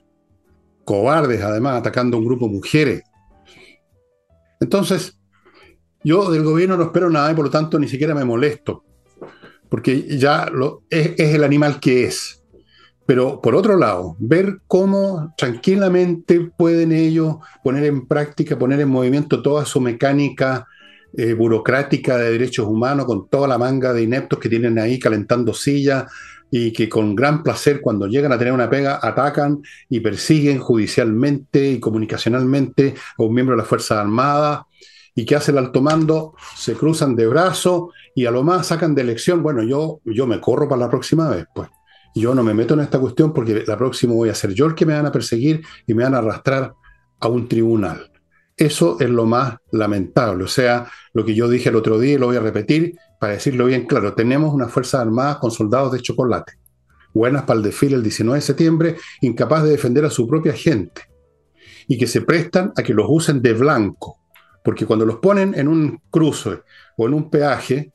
[0.85, 3.03] Cobardes, además, atacando a un grupo de mujeres.
[4.61, 5.16] Entonces,
[6.07, 8.85] yo del gobierno no espero nada y por lo tanto ni siquiera me molesto,
[9.67, 12.41] porque ya lo, es, el animal que es.
[13.05, 19.41] Pero por otro lado, ver cómo tranquilamente pueden ellos poner en práctica, poner en movimiento
[19.41, 20.65] toda su mecánica
[21.17, 25.53] eh, burocrática de derechos humanos, con toda la manga de ineptos que tienen ahí calentando
[25.53, 26.05] sillas
[26.49, 31.71] y que con gran placer cuando llegan a tener una pega atacan y persiguen judicialmente
[31.71, 34.66] y comunicacionalmente a un miembro de las Fuerzas Armadas
[35.17, 36.35] ¿Y qué hace el alto mando?
[36.55, 39.41] Se cruzan de brazo y a lo más sacan de elección.
[39.41, 41.69] Bueno, yo, yo me corro para la próxima vez, pues.
[42.13, 44.75] Yo no me meto en esta cuestión porque la próxima voy a ser yo el
[44.75, 46.71] que me van a perseguir y me van a arrastrar
[47.19, 48.11] a un tribunal.
[48.55, 50.43] Eso es lo más lamentable.
[50.43, 53.33] O sea, lo que yo dije el otro día y lo voy a repetir para
[53.33, 54.13] decirlo bien claro.
[54.13, 56.59] Tenemos una Fuerzas Armadas con soldados de chocolate.
[57.11, 61.01] Buenas para el desfile el 19 de septiembre, incapaz de defender a su propia gente.
[61.87, 64.19] Y que se prestan a que los usen de blanco
[64.67, 66.59] porque cuando los ponen en un cruce
[66.97, 67.93] o en un peaje,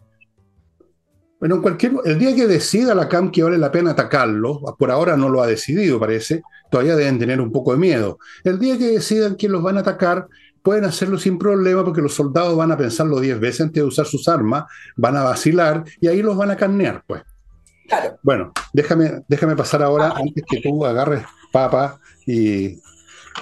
[1.38, 5.14] bueno, cualquier, el día que decida la CAM que vale la pena atacarlo, por ahora
[5.14, 8.18] no lo ha decidido, parece, todavía deben tener un poco de miedo.
[8.42, 10.28] El día que decidan quién los van a atacar,
[10.62, 14.06] pueden hacerlo sin problema porque los soldados van a pensarlo diez veces antes de usar
[14.06, 14.64] sus armas,
[14.96, 17.22] van a vacilar y ahí los van a carnear, pues.
[17.86, 18.18] Claro.
[18.22, 22.80] Bueno, déjame, déjame pasar ahora, antes que tú agarres papa, y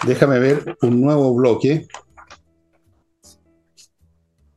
[0.05, 1.87] déjame ver un nuevo bloque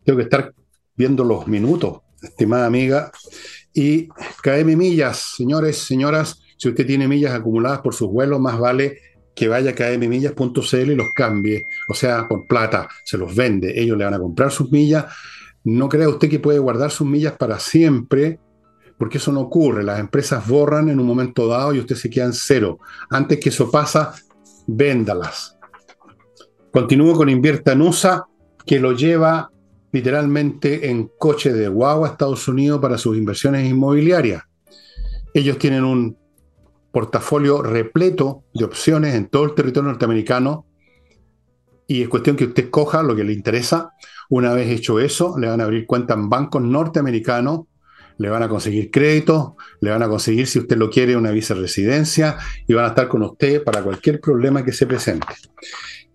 [0.03, 0.53] tengo que estar
[0.95, 3.11] viendo los minutos, estimada amiga.
[3.73, 4.07] Y
[4.41, 8.97] KM Millas, señores, señoras, si usted tiene millas acumuladas por sus vuelos, más vale
[9.35, 11.65] que vaya a kmmillas.cl y los cambie.
[11.89, 13.79] O sea, por plata, se los vende.
[13.79, 15.05] Ellos le van a comprar sus millas.
[15.63, 18.39] No crea usted que puede guardar sus millas para siempre,
[18.97, 19.83] porque eso no ocurre.
[19.83, 22.79] Las empresas borran en un momento dado y usted se queda en cero.
[23.09, 24.13] Antes que eso pasa,
[24.67, 25.57] véndalas.
[26.71, 28.25] Continúo con Invierta en USA,
[28.65, 29.51] que lo lleva
[29.93, 34.43] literalmente en coche de guagua a Estados Unidos para sus inversiones inmobiliarias.
[35.33, 36.17] Ellos tienen un
[36.91, 40.65] portafolio repleto de opciones en todo el territorio norteamericano
[41.87, 43.91] y es cuestión que usted coja lo que le interesa.
[44.29, 47.61] Una vez hecho eso, le van a abrir cuenta en bancos norteamericanos,
[48.17, 51.53] le van a conseguir créditos, le van a conseguir, si usted lo quiere, una visa
[51.53, 55.27] residencia y van a estar con usted para cualquier problema que se presente.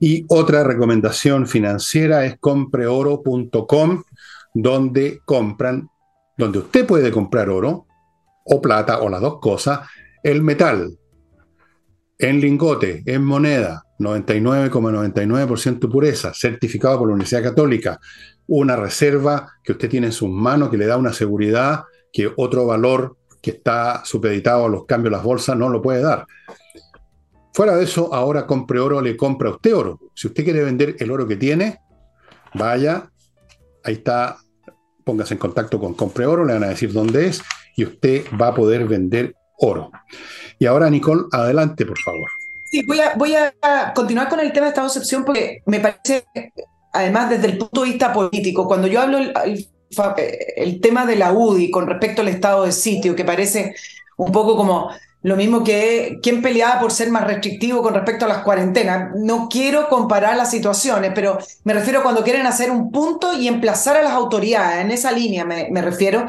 [0.00, 4.02] Y otra recomendación financiera es compreoro.com,
[4.54, 5.88] donde compran,
[6.37, 7.87] donde usted puede comprar oro
[8.44, 9.80] o plata o las dos cosas,
[10.22, 10.96] el metal,
[12.18, 18.00] en lingote, en moneda, 99,99% pureza, certificado por la Universidad Católica,
[18.46, 22.66] una reserva que usted tiene en sus manos que le da una seguridad que otro
[22.66, 26.26] valor que está supeditado a los cambios de las bolsas no lo puede dar.
[27.58, 29.98] Fuera de eso, ahora compre oro, le compra usted oro.
[30.14, 31.80] Si usted quiere vender el oro que tiene,
[32.54, 33.10] vaya,
[33.82, 34.36] ahí está
[35.02, 37.42] póngase en contacto con Compre Oro, le van a decir dónde es
[37.74, 39.90] y usted va a poder vender oro.
[40.60, 42.30] Y ahora, Nicole, adelante, por favor.
[42.70, 46.26] Sí, voy a, voy a continuar con el tema de esta excepción porque me parece,
[46.92, 49.32] además, desde el punto de vista político, cuando yo hablo el,
[50.54, 53.74] el tema de la UDI con respecto al estado de sitio, que parece
[54.16, 54.92] un poco como
[55.22, 59.11] lo mismo que quien peleaba por ser más restrictivo con respecto a las cuarentenas.
[59.16, 63.96] No quiero comparar las situaciones, pero me refiero cuando quieren hacer un punto y emplazar
[63.96, 64.85] a las autoridades.
[64.85, 66.26] En esa línea me, refiero.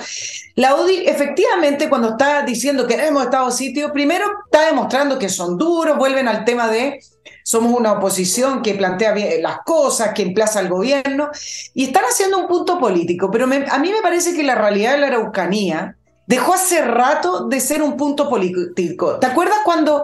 [0.56, 5.58] La UDI, efectivamente, cuando está diciendo que hemos estado sitio, primero está demostrando que son
[5.58, 7.00] duros, vuelven al tema de
[7.44, 11.30] somos una oposición que plantea bien las cosas, que emplaza al gobierno,
[11.74, 13.32] y están haciendo un punto político.
[13.32, 15.96] Pero a mí me parece que la realidad de la Araucanía
[16.30, 19.18] dejó hace rato de ser un punto político.
[19.18, 20.04] ¿Te acuerdas cuando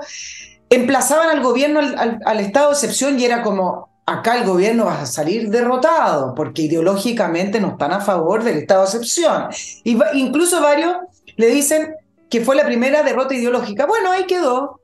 [0.71, 5.05] emplazaban al gobierno al, estado de excepción y era como, acá el gobierno va a
[5.05, 9.49] salir derrotado porque ideológicamente no están a favor del estado de excepción?
[9.83, 10.97] Y incluso varios
[11.37, 11.93] le dicen
[12.27, 13.85] que fue la primera derrota ideológica.
[13.85, 14.81] Bueno, ahí quedó,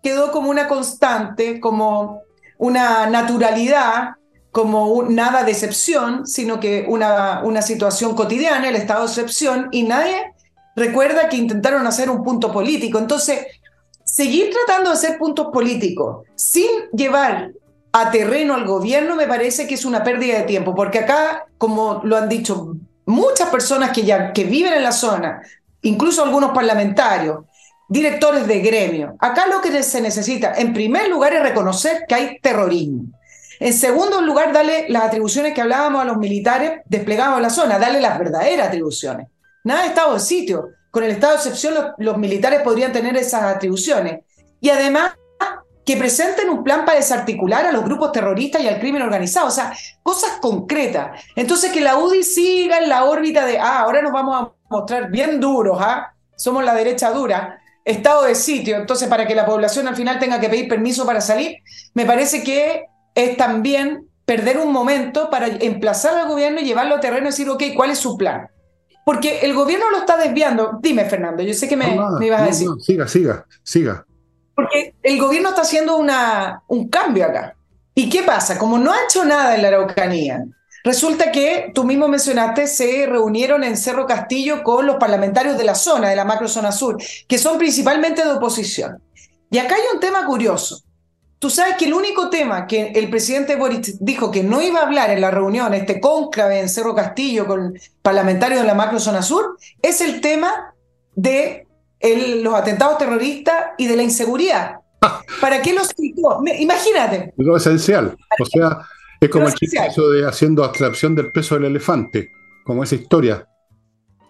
[0.00, 2.22] quedó como una constante, como
[2.56, 4.10] una naturalidad,
[4.52, 9.82] como nada de excepción, sino que una, una situación cotidiana, el estado de excepción, y
[9.82, 10.33] nadie
[10.76, 12.98] recuerda que intentaron hacer un punto político.
[12.98, 13.46] Entonces,
[14.04, 17.52] seguir tratando de hacer puntos políticos sin llevar
[17.92, 22.00] a terreno al gobierno me parece que es una pérdida de tiempo, porque acá, como
[22.04, 25.42] lo han dicho muchas personas que ya que viven en la zona,
[25.82, 27.44] incluso algunos parlamentarios,
[27.88, 32.38] directores de gremio, acá lo que se necesita, en primer lugar, es reconocer que hay
[32.40, 33.04] terrorismo.
[33.60, 37.78] En segundo lugar, darle las atribuciones que hablábamos a los militares desplegados en la zona,
[37.78, 39.28] darle las verdaderas atribuciones.
[39.64, 40.68] Nada de estado de sitio.
[40.90, 44.20] Con el estado de excepción los, militares podrían tener esas atribuciones.
[44.60, 45.14] Y además
[45.84, 49.50] que presenten un plan para desarticular a los grupos terroristas y al crimen organizado, o
[49.50, 51.22] sea, cosas concretas.
[51.36, 55.10] Entonces que la UDI siga en la órbita de, ah, ahora nos vamos a mostrar
[55.10, 56.14] bien duros, ¿ah?
[56.36, 60.40] Somos la derecha dura, estado de sitio, entonces para que la población al final tenga
[60.40, 61.58] que pedir permiso para salir,
[61.92, 67.00] me parece que es también perder un momento para emplazar al gobierno y llevarlo a
[67.00, 68.48] terreno y decir, ok, ¿cuál es su plan?
[69.04, 70.78] Porque el gobierno lo está desviando.
[70.80, 72.68] Dime, Fernando, yo sé que me, ibas a decir.
[72.80, 74.06] siga, siga, siga.
[74.54, 77.56] Porque el gobierno está haciendo una, un cambio acá.
[77.94, 78.58] ¿Y qué pasa?
[78.58, 80.44] Como no ha hecho nada en la Araucanía,
[80.82, 85.74] resulta que tú mismo mencionaste, se reunieron en Cerro Castillo con los parlamentarios de la
[85.74, 86.96] zona, de la macrozona sur,
[87.28, 89.02] que son principalmente de oposición.
[89.50, 90.83] Y acá hay un tema curioso.
[91.44, 94.84] Tú sabes que el único tema que el presidente Boric dijo que no iba a
[94.84, 99.58] hablar en la reunión, este cónclave en Cerro Castillo con parlamentarios de la macrozona sur,
[99.82, 100.74] es el tema
[101.14, 101.66] de
[102.42, 104.76] los atentados terroristas y de la inseguridad.
[105.42, 106.40] ¿Para qué lo citó?
[106.60, 107.34] Imagínate.
[107.36, 108.16] Es lo esencial.
[108.40, 108.78] O sea,
[109.20, 112.30] es como el chiste de haciendo abstracción del peso del elefante,
[112.64, 113.46] como esa historia.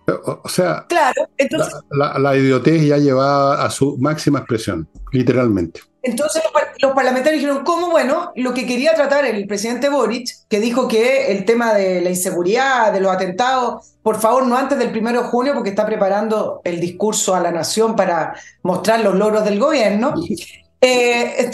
[0.07, 1.29] O, sea, claro,
[1.91, 5.81] la, la idiotez ya lleva a su máxima expresión, literalmente.
[6.05, 6.43] Entonces
[6.83, 7.91] los, parlamentarios dijeron, ¿cómo?
[7.91, 12.11] Bueno, lo que quería tratar el presidente Boric, que dijo que el tema de la
[12.11, 16.61] inseguridad, de los atentados, por favor, no antes del primero de junio, porque está preparando
[16.63, 20.15] el discurso a la nación para mostrar los logros del gobierno.
[20.83, 21.51] Eh,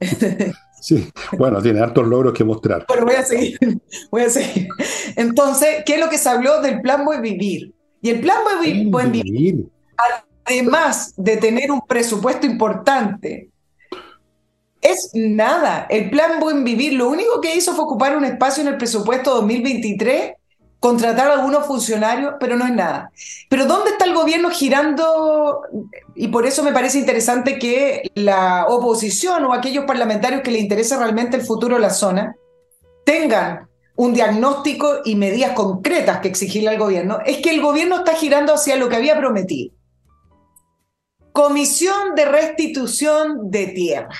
[0.82, 2.84] sí, bueno, tiene hartos logros que mostrar.
[2.88, 3.58] Bueno, voy a seguir,
[4.10, 4.68] voy a seguir.
[5.16, 7.72] Entonces, ¿qué es lo que se habló del plan Buen Vivir?
[8.02, 8.38] Y el plan
[8.90, 9.66] Buen, Vivir
[10.44, 13.48] además de tener un presupuesto importante,
[14.80, 15.86] es nada.
[15.88, 19.34] El plan Buen Vivir lo único que hizo fue ocupar un espacio en el presupuesto
[19.36, 20.32] 2023,
[20.82, 23.12] contratar a algunos funcionarios, pero no es nada.
[23.48, 25.62] Pero ¿dónde está el gobierno girando?
[26.16, 30.98] Y por eso me parece interesante que la oposición o aquellos parlamentarios que les interesa
[30.98, 32.34] realmente el futuro de la zona
[33.06, 37.20] tengan un diagnóstico y medidas concretas que exigirle al gobierno.
[37.24, 39.72] Es que el gobierno está girando hacia lo que había prometido
[41.30, 44.18] Comisión de Restitución de Tierra.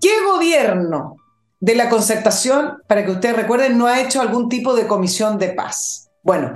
[0.00, 1.16] ¿Qué gobierno
[1.60, 5.48] de la concertación, para que ustedes recuerden, no ha hecho algún tipo de comisión de
[5.50, 6.08] paz?
[6.22, 6.52] Bueno,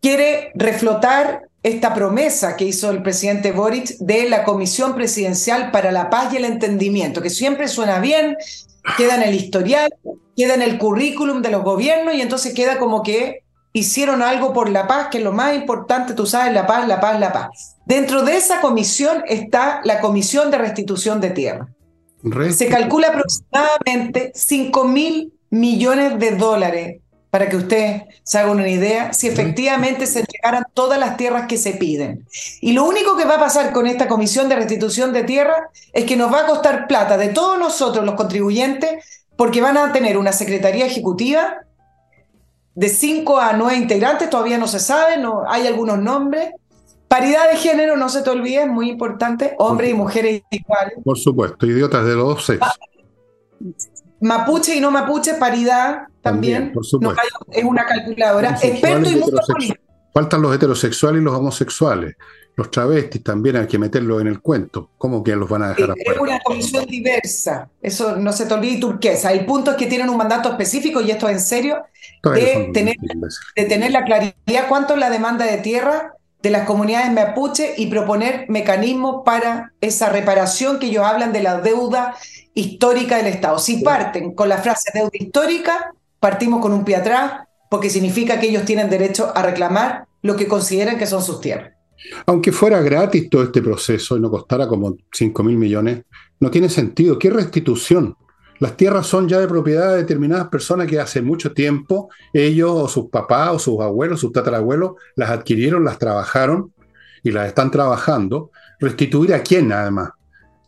[0.00, 6.10] quiere reflotar esta promesa que hizo el presidente Boric de la Comisión Presidencial para la
[6.10, 8.36] Paz y el Entendimiento, que siempre suena bien,
[8.96, 9.92] queda en el historial,
[10.36, 14.70] queda en el currículum de los gobiernos y entonces queda como que hicieron algo por
[14.70, 17.76] la paz, que es lo más importante, tú sabes, la paz, la paz, la paz.
[17.84, 21.68] Dentro de esa comisión está la Comisión de Restitución de Tierra.
[22.52, 27.00] Se calcula aproximadamente 5 mil millones de dólares,
[27.30, 31.58] para que usted se haga una idea, si efectivamente se entregaran todas las tierras que
[31.58, 32.26] se piden.
[32.60, 36.04] Y lo único que va a pasar con esta Comisión de Restitución de Tierra es
[36.04, 39.04] que nos va a costar plata de todos nosotros los contribuyentes,
[39.36, 41.66] porque van a tener una Secretaría Ejecutiva
[42.74, 46.52] de cinco a nueve integrantes, todavía no se sabe, no, hay algunos nombres.
[47.08, 50.94] Paridad de género, no se te olvide, es muy importante, hombres y mujeres iguales.
[51.04, 52.72] Por supuesto, idiotas de los dos sexos.
[54.20, 56.72] Mapuche y no mapuche, paridad también.
[56.72, 57.22] por supuesto.
[57.52, 58.58] es una calculadora.
[58.60, 59.40] Experto y mundo
[60.12, 62.16] Faltan los heterosexuales y los homosexuales.
[62.56, 64.90] Los travestis también hay que meterlos en el cuento.
[64.96, 66.12] ¿Cómo que los van a dejar afuera?
[66.12, 67.68] Es una comisión diversa.
[67.82, 69.28] Eso no se te olvide turquesa.
[69.28, 71.82] Hay puntos que tienen un mandato específico, y esto es en serio,
[72.22, 72.96] de tener,
[73.54, 76.14] de tener la claridad cuánto es la demanda de tierra
[76.46, 81.60] de las comunidades mapuche y proponer mecanismos para esa reparación que ellos hablan de la
[81.60, 82.14] deuda
[82.54, 83.58] histórica del Estado.
[83.58, 88.48] Si parten con la frase deuda histórica, partimos con un pie atrás, porque significa que
[88.48, 91.72] ellos tienen derecho a reclamar lo que consideran que son sus tierras.
[92.26, 96.04] Aunque fuera gratis todo este proceso y no costara como 5 mil millones,
[96.38, 97.18] no tiene sentido.
[97.18, 98.16] ¿Qué restitución?
[98.58, 102.88] Las tierras son ya de propiedad de determinadas personas que hace mucho tiempo ellos o
[102.88, 106.72] sus papás o sus abuelos, sus tatarabuelos, las adquirieron, las trabajaron
[107.22, 108.50] y las están trabajando.
[108.80, 110.10] ¿Restituir a quién además?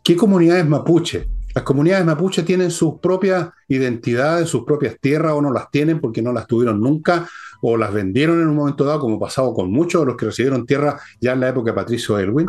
[0.05, 1.28] ¿Qué comunidades mapuche?
[1.55, 6.22] Las comunidades mapuche tienen sus propias identidades, sus propias tierras o no las tienen porque
[6.22, 7.28] no las tuvieron nunca
[7.62, 10.66] o las vendieron en un momento dado, como pasado con muchos de los que recibieron
[10.66, 12.49] tierra ya en la época de Patricio Elwin.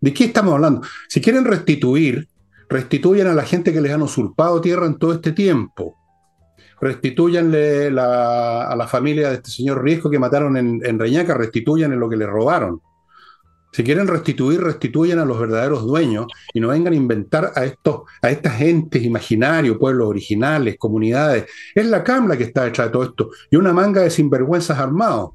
[0.00, 0.82] ¿De qué estamos hablando?
[1.08, 2.28] Si quieren restituir,
[2.68, 5.96] restituyan a la gente que les han usurpado tierra en todo este tiempo.
[6.80, 12.16] Restituyanle a la familia de este señor Riesco que mataron en, Reñaca, restituyan lo que
[12.16, 12.80] le robaron.
[13.72, 18.02] Si quieren restituir, restituyan a los verdaderos dueños y no vengan a inventar a estos,
[18.22, 21.46] a estas gentes imaginarios, pueblos originales, comunidades.
[21.74, 25.30] Es la Cámara que está detrás de todo esto y una manga de sinvergüenzas armados.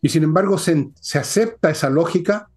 [0.00, 2.48] Y sin embargo se, acepta esa lógica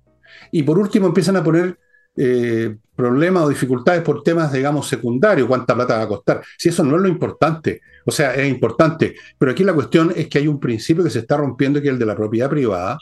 [0.52, 1.78] y por último empiezan a poner
[2.16, 6.42] eh, problemas o dificultades por temas, digamos, secundarios, cuánta plata va a costar.
[6.58, 10.28] Si eso no es lo importante, o sea, es importante, pero aquí la cuestión es
[10.28, 12.98] que hay un principio que se está rompiendo, que es el de la propiedad privada,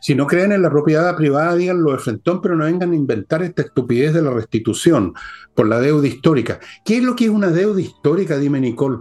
[0.00, 3.42] si no creen en la propiedad privada, díganlo de frentón, pero no vengan a inventar
[3.42, 5.14] esta estupidez de la restitución
[5.54, 6.60] por la deuda histórica.
[6.84, 8.38] ¿Qué es lo que es una deuda histórica?
[8.38, 8.98] Dime, Nicole.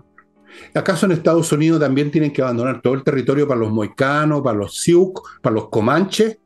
[0.73, 4.57] ¿Acaso en Estados Unidos también tienen que abandonar todo el territorio para los moicanos, para
[4.57, 6.39] los sioux, para los comanches?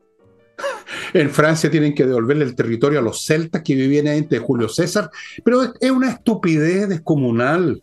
[1.12, 4.68] En Francia tienen que devolverle el territorio a los celtas que vivían ahí de Julio
[4.68, 5.10] César.
[5.44, 7.82] Pero es una estupidez descomunal.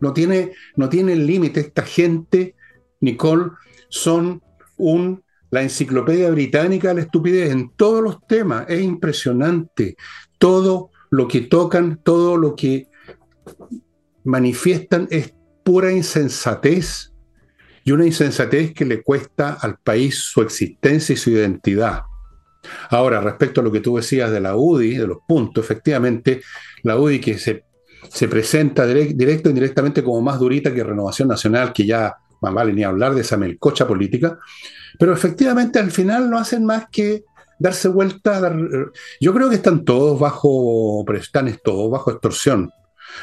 [0.00, 1.60] no tiene, no tiene límite.
[1.60, 2.54] Esta gente,
[3.00, 3.50] Nicole,
[3.88, 4.42] son
[4.76, 8.66] un la enciclopedia británica la estupidez en todos los temas.
[8.68, 9.96] Es impresionante.
[10.38, 12.88] Todo lo que tocan, todo lo que
[14.24, 17.12] manifiestan es pura insensatez
[17.86, 22.02] y una insensatez que le cuesta al país su existencia y su identidad.
[22.90, 26.42] Ahora, respecto a lo que tú decías de la UDI, de los puntos, efectivamente,
[26.82, 27.64] la UDI que se,
[28.08, 32.72] se presenta directo e indirectamente como más durita que Renovación Nacional, que ya más vale
[32.72, 34.36] ni hablar de esa melcocha política,
[34.98, 37.22] pero efectivamente al final no hacen más que
[37.56, 38.52] darse vuelta.
[39.20, 42.72] Yo creo que están todos bajo, están todos bajo extorsión.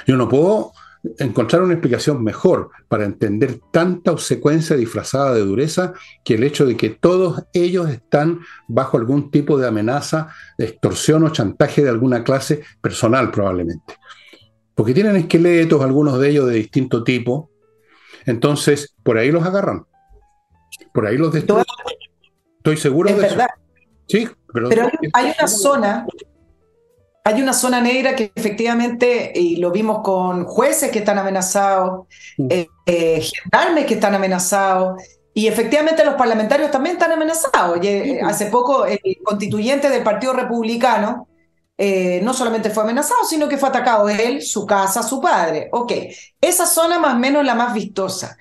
[0.07, 0.71] Yo no puedo
[1.19, 5.93] encontrar una explicación mejor para entender tanta obsecuencia disfrazada de dureza
[6.23, 11.23] que el hecho de que todos ellos están bajo algún tipo de amenaza, de extorsión
[11.23, 13.95] o chantaje de alguna clase personal probablemente.
[14.75, 17.51] Porque tienen esqueletos, algunos de ellos de distinto tipo,
[18.25, 19.85] entonces por ahí los agarran.
[20.93, 21.65] Por ahí los destruyen.
[22.57, 23.47] Estoy seguro de verdad.
[24.07, 24.69] Sí, pero,
[25.13, 26.05] hay, una zona,
[27.23, 32.07] hay una zona negra que efectivamente, y lo vimos con jueces que están amenazados,
[32.37, 32.47] mm.
[32.49, 35.01] eh, eh, gendarmes que están amenazados,
[35.33, 37.79] y efectivamente los parlamentarios también están amenazados.
[37.81, 41.27] Eh, hace poco el constituyente del Partido Republicano
[42.21, 45.67] no solamente fue amenazado, sino que fue atacado él, su casa, su padre.
[45.73, 45.91] Ok,
[46.39, 48.37] esa zona más o menos la más vistosa.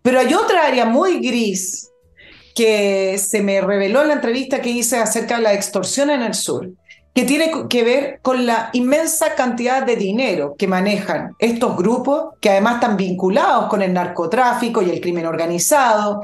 [0.00, 1.90] Pero hay otra área muy gris
[2.54, 6.34] que se me reveló en la entrevista que hice acerca de la extorsión en el
[6.34, 6.70] sur,
[7.18, 12.48] que tiene que ver con la inmensa cantidad de dinero que manejan estos grupos, que
[12.48, 16.22] además están vinculados con el narcotráfico y el crimen organizado,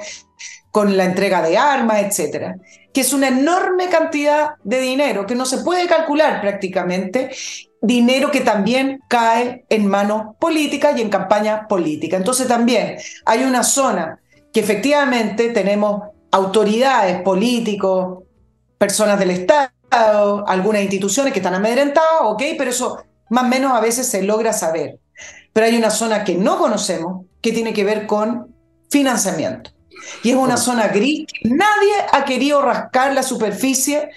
[0.70, 2.58] con la entrega de armas, etcétera,
[2.92, 7.28] que es una enorme cantidad de dinero que no se puede calcular prácticamente,
[7.82, 12.16] dinero que también cae en manos políticas y en campaña política.
[12.16, 14.20] Entonces también hay una zona
[14.52, 18.22] que efectivamente tenemos autoridades, políticos,
[18.78, 19.73] personas del Estado,
[20.46, 24.52] algunas instituciones que están amedrentadas, ok, pero eso más o menos a veces se logra
[24.52, 24.98] saber.
[25.52, 28.54] Pero hay una zona que no conocemos que tiene que ver con
[28.90, 29.70] financiamiento.
[30.22, 34.10] Y es una zona gris que nadie ha querido rascar la superficie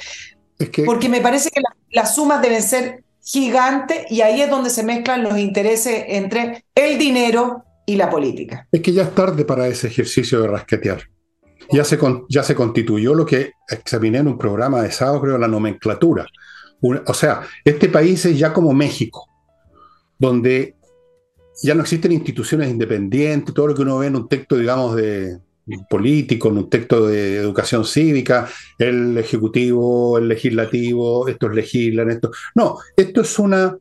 [0.85, 1.61] porque me parece que
[1.91, 6.97] las sumas deben ser gigantes y ahí es donde se mezclan los intereses entre el
[6.97, 8.67] dinero y la política.
[8.71, 11.03] Es que ya es tarde para ese ejercicio de rasquetear.
[11.71, 11.99] Ya se,
[12.29, 16.25] ya se constituyó lo que examiné en un programa de sábado, creo, la nomenclatura.
[16.81, 19.27] o sea, este país es ya como México,
[20.17, 20.75] donde
[21.63, 25.39] ya no existen instituciones independientes, todo lo que uno ve en un texto, digamos, de
[25.89, 28.47] político, en un texto de educación cívica,
[28.77, 32.31] el ejecutivo, el legislativo, estos legislan, esto.
[32.55, 33.77] No, esto es una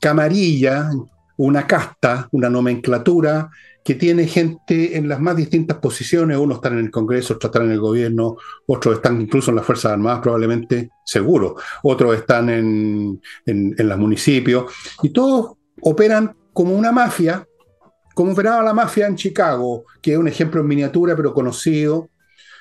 [0.00, 0.90] camarilla,
[1.36, 3.50] una casta, una nomenclatura
[3.84, 7.66] que tiene gente en las más distintas posiciones, unos están en el Congreso, otros están
[7.66, 13.20] en el gobierno, otros están incluso en las Fuerzas Armadas, probablemente seguro, otros están en,
[13.46, 14.72] en, en los municipios,
[15.02, 17.46] y todos operan como una mafia,
[18.14, 22.10] como operaba la mafia en Chicago, que es un ejemplo en miniatura, pero conocido,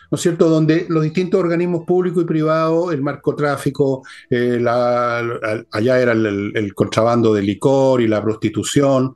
[0.09, 4.63] ¿no es cierto?, donde los distintos organismos públicos y privados, el narcotráfico, eh,
[5.71, 9.15] allá era el, contrabando de licor y la prostitución,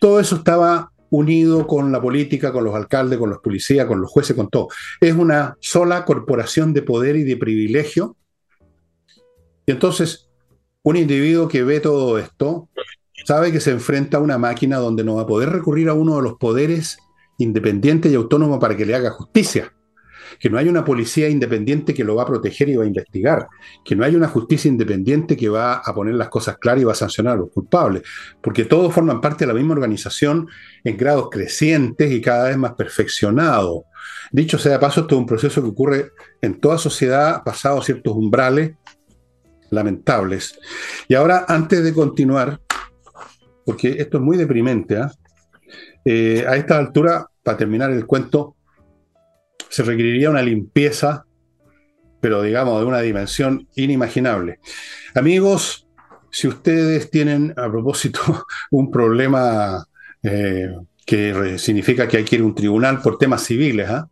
[0.00, 4.10] todo eso estaba unido con la política, con los alcaldes, con los policías, con los
[4.10, 4.68] jueces, con todo.
[4.98, 8.16] Es una sola corporación de poder y de privilegio.
[9.66, 10.30] Y entonces,
[10.82, 12.70] un individuo que ve todo esto
[13.26, 16.16] sabe que se enfrenta a una máquina donde no va a poder recurrir a uno
[16.16, 16.96] de los poderes
[17.36, 19.70] independientes y autónomos para que le haga justicia.
[20.38, 23.48] Que no hay una policía independiente que lo va a proteger y va a investigar.
[23.84, 26.92] Que no hay una justicia independiente que va a poner las cosas claras y va
[26.92, 28.02] a sancionar a los culpables.
[28.40, 30.48] Porque todos forman parte de la misma organización
[30.84, 33.82] en grados crecientes y cada vez más perfeccionados.
[34.30, 38.14] Dicho sea de paso, esto es un proceso que ocurre en toda sociedad, pasado ciertos
[38.14, 38.72] umbrales
[39.70, 40.58] lamentables.
[41.08, 42.60] Y ahora, antes de continuar,
[43.64, 44.96] porque esto es muy deprimente.
[44.96, 45.12] ¿ah?
[46.04, 48.56] Eh, a esta altura, para terminar el cuento,
[49.72, 51.24] se requeriría una limpieza,
[52.20, 54.60] pero digamos de una dimensión inimaginable.
[55.14, 55.88] Amigos,
[56.30, 58.20] si ustedes tienen a propósito
[58.70, 59.82] un problema
[60.22, 60.68] eh,
[61.06, 64.10] que significa que hay que ir a un tribunal por temas civiles, ¿ah?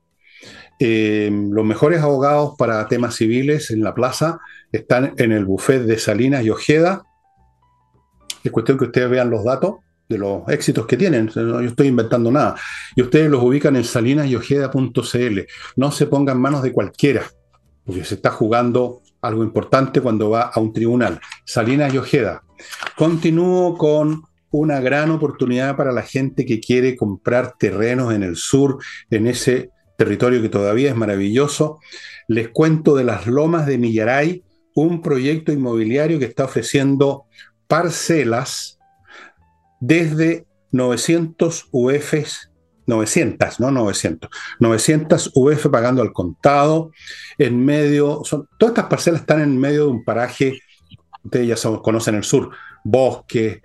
[0.78, 4.40] eh, los mejores abogados para temas civiles en la plaza
[4.72, 7.02] están en el buffet de Salinas y Ojeda,
[8.42, 9.74] es cuestión que ustedes vean los datos
[10.10, 11.28] de los éxitos que tienen.
[11.28, 12.56] Yo estoy inventando nada.
[12.96, 15.40] Y ustedes los ubican en salinasyojeda.cl.
[15.76, 17.22] No se pongan manos de cualquiera,
[17.84, 21.20] porque se está jugando algo importante cuando va a un tribunal.
[21.44, 22.42] Salinas y Ojeda.
[22.96, 28.78] Continúo con una gran oportunidad para la gente que quiere comprar terrenos en el sur,
[29.10, 31.78] en ese territorio que todavía es maravilloso.
[32.26, 34.42] Les cuento de las Lomas de Millaray,
[34.74, 37.26] un proyecto inmobiliario que está ofreciendo
[37.68, 38.79] parcelas
[39.80, 42.50] desde 900 UFs,
[42.86, 46.92] 900, no 900, 900 UF pagando al contado,
[47.38, 50.60] en medio, son, todas estas parcelas están en medio de un paraje,
[51.24, 52.50] ustedes ya son, conocen el sur,
[52.84, 53.62] bosque,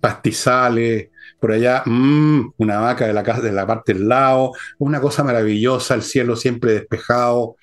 [0.00, 1.08] pastizales,
[1.40, 5.22] por allá, mmm, una vaca de la, casa, de la parte del lado, una cosa
[5.22, 7.56] maravillosa, el cielo siempre despejado.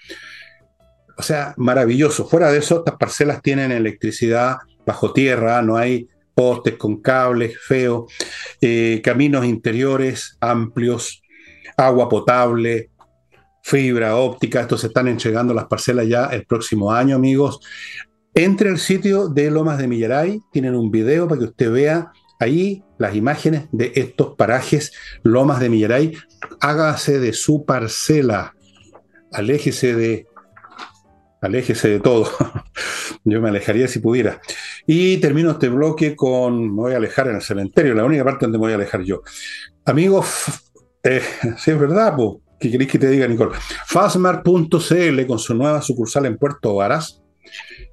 [1.18, 2.28] O sea, maravilloso.
[2.28, 8.12] Fuera de eso, estas parcelas tienen electricidad bajo tierra, no hay postes con cables feos,
[8.62, 11.22] eh, caminos interiores amplios,
[11.78, 12.92] agua potable,
[13.64, 14.62] fibra óptica.
[14.62, 17.60] Esto se están entregando las parcelas ya el próximo año, amigos.
[18.34, 22.84] Entre el sitio de Lomas de Millaray, tienen un video para que usted vea ahí
[22.98, 26.14] las imágenes de estos parajes, Lomas de Millaray.
[26.60, 28.56] Hágase de su parcela,
[29.32, 30.28] aléjese de
[31.42, 32.30] aléjese de todo.
[33.24, 34.40] Yo me alejaría si pudiera.
[34.88, 38.46] Y termino este bloque con, me voy a alejar en el cementerio, la única parte
[38.46, 39.22] donde me voy a alejar yo.
[39.86, 40.28] Amigos,
[41.04, 41.22] eh,
[41.58, 42.16] si es verdad,
[42.60, 43.56] ¿qué queréis que te diga, Nicole?
[43.88, 47.22] Fasmar.cl con su nueva sucursal en Puerto Varas,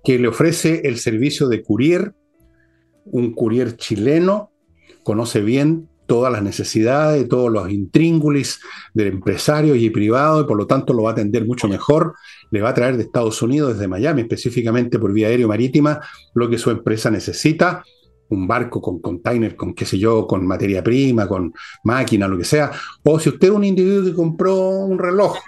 [0.03, 2.15] que le ofrece el servicio de courier,
[3.05, 4.51] un courier chileno,
[5.03, 8.61] conoce bien todas las necesidades, todos los intríngulis
[8.95, 12.15] del empresario y privado, y por lo tanto lo va a atender mucho mejor.
[12.51, 16.01] Le va a traer de Estados Unidos, desde Miami, específicamente por vía aérea marítima,
[16.35, 17.83] lo que su empresa necesita.
[18.31, 21.53] Un barco con container, con qué sé yo, con materia prima, con
[21.85, 22.71] máquina, lo que sea.
[23.05, 25.39] O si usted es un individuo que compró un reloj,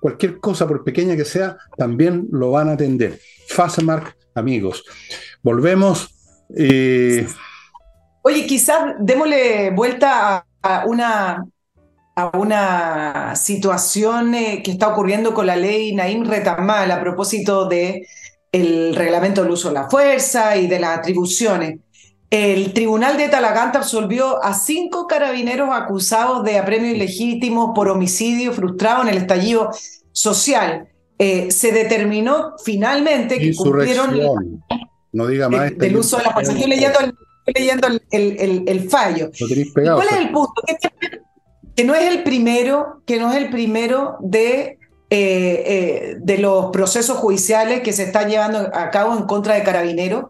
[0.00, 3.20] cualquier cosa, por pequeña que sea, también lo van a atender.
[3.48, 4.84] Fastmark, amigos.
[5.42, 6.08] Volvemos.
[6.56, 7.26] Eh,
[8.22, 11.44] Oye, quizás démosle vuelta a, una,
[12.18, 18.08] a una situación eh, que está ocurriendo con la ley Naim Retamal a propósito de
[18.50, 21.78] el reglamento del uso de la fuerza y de las atribuciones.
[22.28, 29.02] El tribunal de Talaganta absolvió a cinco carabineros acusados de apremio ilegítimo por homicidio frustrado
[29.02, 29.70] en el estallido
[30.10, 30.88] social.
[31.20, 34.60] Eh, se determinó finalmente que cumplieron
[35.12, 36.52] no diga más del uso de la fuerza.
[36.52, 37.14] Estoy leyendo el
[37.46, 39.30] estoy leyendo el, fallo.
[39.72, 40.62] ¿Cuál es el punto?
[41.78, 44.78] Que, no es el primero, que no es el primero de,
[45.10, 49.62] eh, eh, de los procesos judiciales que se están llevando a cabo en contra de
[49.62, 50.24] carabineros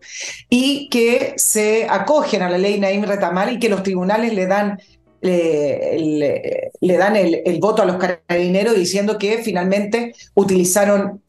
[0.51, 4.79] y que se acogen a la ley Naim Retamal y que los tribunales le dan
[5.21, 11.23] le, dan el, el, voto a los carabineros diciendo que finalmente utilizaron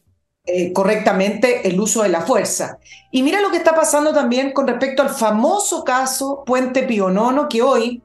[0.51, 2.79] eh, correctamente el uso de la fuerza.
[3.11, 7.61] Y mira lo que está pasando también con respecto al famoso caso Puente Pionono, que
[7.61, 8.01] hoy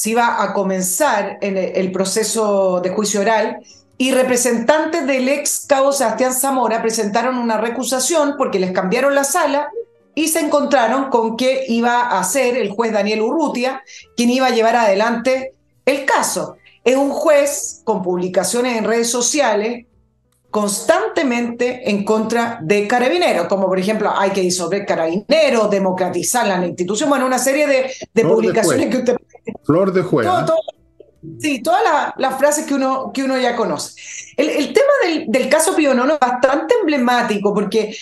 [0.00, 3.58] se iba a comenzar en el proceso de juicio oral
[3.98, 9.68] y representantes del ex cabo Sebastián Zamora presentaron una recusación porque les cambiaron la sala
[10.14, 13.82] y se encontraron con que iba a ser el juez Daniel Urrutia
[14.16, 15.52] quien iba a llevar adelante
[15.84, 16.56] el caso.
[16.82, 19.84] Es un juez con publicaciones en redes sociales
[20.50, 27.08] constantemente en contra de carabineros, como por ejemplo hay que disolver carabineros, democratizar la institución,
[27.08, 29.16] bueno, una serie de, publicaciones que usted...
[29.64, 30.30] Flor de juego.
[31.38, 31.82] sí, todas
[32.16, 34.00] las frases que uno, que uno ya conoce.
[34.36, 37.94] El, tema del, del, caso Pionono es bastante emblemático porque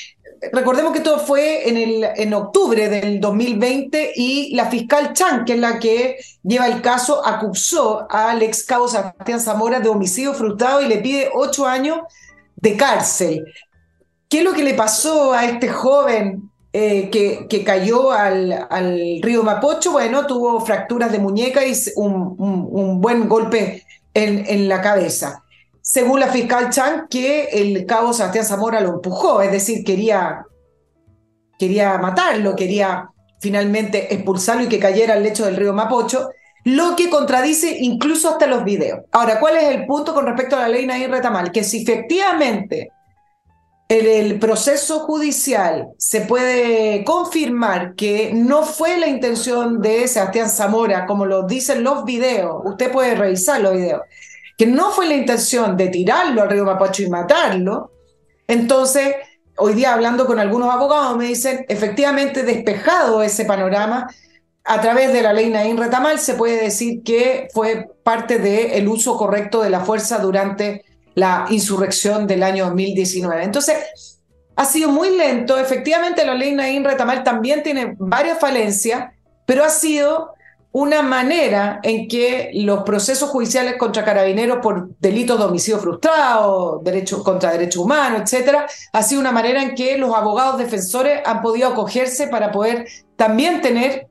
[0.52, 5.54] recordemos que todo fue en, el, en octubre del 2020 y la fiscal Chan, que
[5.54, 10.80] es la que lleva el caso, acusó al ex cabo Sebastián Zamora de homicidio frustrado
[10.80, 12.00] y le pide ocho años
[12.56, 13.44] de cárcel.
[14.28, 19.90] ¿Qué es lo que le pasó a este joven eh, que, cayó al, río Mapocho?
[19.90, 23.82] Bueno, tuvo fracturas de muñeca y un, buen golpe
[24.14, 25.42] en, en, la cabeza.
[25.82, 30.44] Según la fiscal Chan, que el cabo Sebastián Zamora lo empujó, es decir, quería,
[31.58, 33.10] quería matarlo, quería
[33.40, 36.30] finalmente expulsarlo y que cayera al lecho del río Mapocho
[36.62, 39.00] lo que contradice incluso hasta los videos.
[39.10, 41.50] Ahora, ¿cuál es el punto con respecto a la ley Nair Retamal?
[41.50, 42.92] Que si efectivamente
[43.88, 51.06] en el proceso judicial se puede confirmar que no fue la intención de Sebastián Zamora,
[51.06, 54.02] como lo dicen los videos, usted puede revisar los videos,
[54.58, 57.92] que no fue la intención de tirarlo al río Mapocho y matarlo,
[58.46, 59.14] entonces
[59.56, 64.06] hoy día hablando con algunos abogados me dicen, efectivamente despejado ese panorama,
[64.64, 69.16] a través de la ley Naín Retamal se puede decir que fue parte del uso
[69.16, 70.84] correcto de la fuerza durante
[71.18, 73.42] la insurrección del año 2019.
[73.42, 74.20] Entonces,
[74.54, 75.58] ha sido muy lento.
[75.58, 79.12] Efectivamente, la ley Naín Retamal también tiene varias falencias,
[79.44, 80.32] pero ha sido
[80.70, 87.24] una manera en que los procesos judiciales contra carabineros por delitos de homicidio frustrado, derecho,
[87.24, 91.68] contra derechos humanos, etcétera, ha sido una manera en que los abogados defensores han podido
[91.68, 94.08] acogerse para poder también tener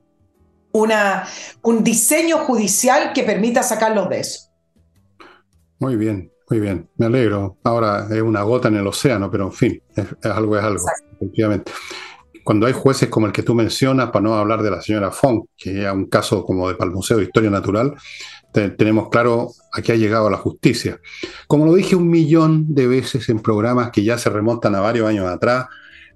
[0.73, 1.25] una,
[1.61, 4.49] un diseño judicial que permita sacarlos de eso.
[5.79, 7.57] Muy bien, muy bien, me alegro.
[7.63, 11.71] Ahora es una gota en el océano, pero en fin, es, algo es algo, efectivamente.
[12.43, 15.43] Cuando hay jueces como el que tú mencionas, para no hablar de la señora Fong,
[15.57, 17.93] que es un caso como de Palmuseo de Historia Natural,
[18.51, 20.99] tenemos claro a qué ha llegado la justicia.
[21.47, 25.07] Como lo dije un millón de veces en programas que ya se remontan a varios
[25.07, 25.67] años atrás,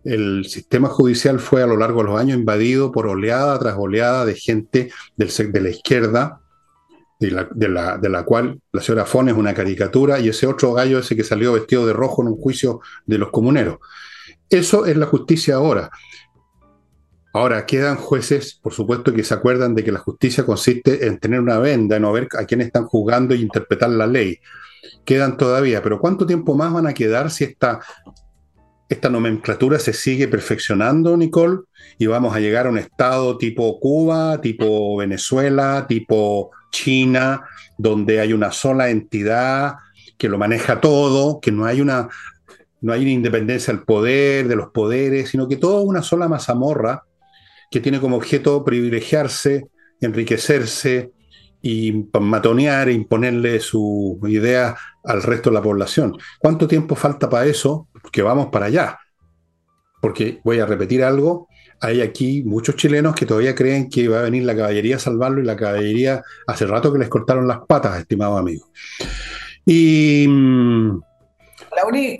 [0.03, 4.25] el sistema judicial fue a lo largo de los años invadido por oleada tras oleada
[4.25, 6.40] de gente del, de la izquierda,
[7.21, 10.99] de la, de, la, cual la señora Fon es una caricatura, y ese otro gallo,
[10.99, 13.77] ese que salió vestido de rojo en un juicio de los comuneros.
[14.49, 15.91] Eso es la justicia ahora.
[17.33, 21.39] Ahora, quedan jueces, por supuesto, que se acuerdan de que la justicia consiste en tener
[21.39, 24.39] una venda, en no ver a quién están juzgando e interpretar la ley.
[25.05, 27.79] Quedan todavía, pero ¿cuánto tiempo más van a quedar si esta
[28.91, 31.61] esta nomenclatura se sigue perfeccionando, Nicole,
[31.97, 37.45] y vamos a llegar a un estado tipo Cuba, tipo Venezuela, tipo China,
[37.77, 39.75] donde hay una sola entidad
[40.17, 42.09] que lo maneja todo, que no hay una,
[42.81, 47.05] no hay independencia del poder, de los poderes, sino que todo una sola mazamorra
[47.71, 49.69] que tiene como objeto privilegiarse,
[50.01, 51.13] enriquecerse
[51.61, 54.75] y matonear e imponerle su idea
[55.05, 56.17] al resto de la población.
[56.39, 57.87] ¿Cuánto tiempo falta para eso?
[58.11, 58.99] Que vamos para allá.
[60.01, 61.47] Porque voy a repetir algo,
[61.81, 65.41] hay aquí muchos chilenos que todavía creen que va a venir la caballería a salvarlo
[65.41, 68.67] y la caballería hace rato que les cortaron las patas, estimado amigo.
[69.65, 70.27] Y...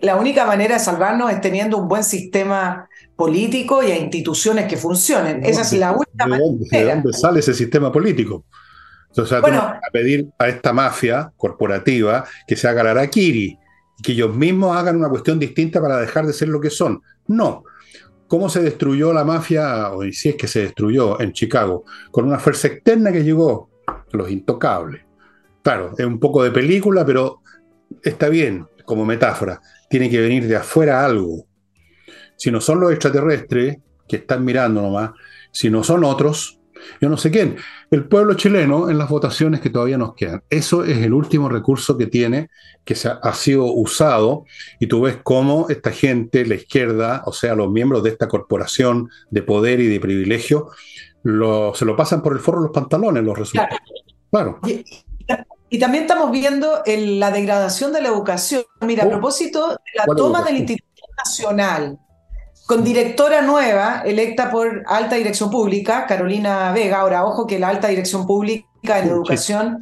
[0.01, 4.77] La, única manera de salvarnos es teniendo un buen sistema político y a instituciones que
[4.77, 5.45] funcionen.
[5.45, 6.47] Esa es la única manera.
[6.71, 8.45] ¿De dónde sale ese sistema político?
[9.11, 13.57] Sea, bueno, a pedir a esta mafia corporativa que se haga la araquiri,
[14.01, 17.01] que ellos mismos hagan una cuestión distinta para dejar de ser lo que son.
[17.27, 17.63] No.
[18.27, 21.83] ¿Cómo se destruyó la mafia, o si es que se destruyó en Chicago?
[22.11, 23.69] Con una fuerza externa que llegó,
[24.11, 25.01] los intocables.
[25.61, 27.41] Claro, es un poco de película, pero
[28.01, 29.61] está bien como metáfora.
[29.89, 31.45] Tiene que venir de afuera algo.
[32.37, 33.77] Si no son los extraterrestres
[34.07, 35.11] que están mirando nomás,
[35.51, 36.60] si no son otros,
[36.99, 37.57] yo no sé quién,
[37.89, 40.43] el pueblo chileno en las votaciones que todavía nos quedan.
[40.49, 42.49] Eso es el último recurso que tiene,
[42.85, 44.45] que se ha, sido usado,
[44.79, 49.09] y tú ves cómo esta gente, la izquierda, o sea, los miembros de esta corporación
[49.29, 50.69] de poder y de privilegio,
[51.23, 53.79] se lo pasan por el forro los pantalones los resultados.
[54.31, 54.59] Claro.
[55.69, 58.63] Y, también estamos viendo la degradación de la educación.
[58.81, 59.09] Mira, a oh.
[59.09, 61.97] propósito de la toma del Instituto Nacional,
[62.71, 67.01] con directora nueva, electa por Alta Dirección Pública, Carolina Vega.
[67.01, 69.81] Ahora, ojo que la Alta Dirección Pública en educación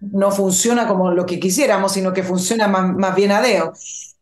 [0.00, 3.72] no funciona como lo que quisiéramos, sino que funciona más, más bien a deo.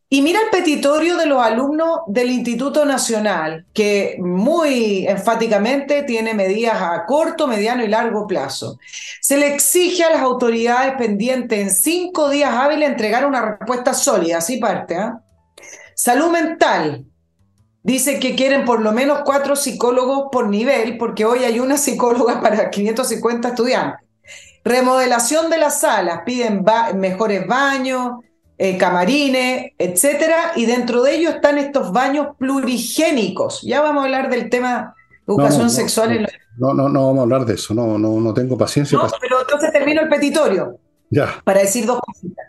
[0.09, 6.80] Y mira el petitorio de los alumnos del Instituto Nacional, que muy enfáticamente tiene medidas
[6.80, 8.78] a corto, mediano y largo plazo.
[9.20, 14.38] Se le exige a las autoridades pendientes en cinco días hábiles entregar una respuesta sólida,
[14.38, 14.95] así parte.
[14.95, 15.11] ¿eh?
[15.95, 17.05] Salud mental.
[17.83, 22.41] Dice que quieren por lo menos cuatro psicólogos por nivel, porque hoy hay una psicóloga
[22.41, 24.09] para 550 estudiantes.
[24.64, 26.64] Remodelación de las salas, piden
[26.95, 28.20] mejores baños,
[28.57, 33.62] eh, camarines, etcétera, y dentro de ellos están estos baños plurigénicos.
[33.62, 34.95] Ya vamos a hablar del tema
[35.26, 36.28] educación sexual.
[36.59, 38.97] No, no, no, vamos a hablar de eso, no, no, no tengo paciencia.
[38.97, 40.78] No, pero entonces termino el petitorio.
[41.11, 41.41] Ya.
[41.43, 42.47] Para decir dos cositas.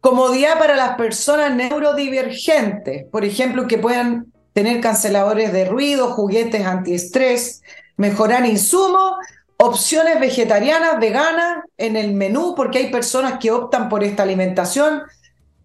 [0.00, 4.26] Comodidad para las personas neurodivergentes, por ejemplo, que puedan
[4.58, 7.62] tener canceladores de ruido, juguetes antiestrés,
[7.96, 9.12] mejorar insumos,
[9.56, 15.02] opciones vegetarianas, veganas en el menú, porque hay personas que optan por esta alimentación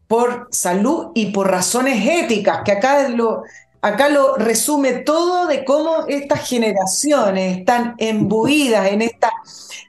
[0.08, 3.41] por salud y por razones éticas, que acá lo,
[3.82, 9.32] acá lo resume todo de cómo estas generaciones están embuidas en esta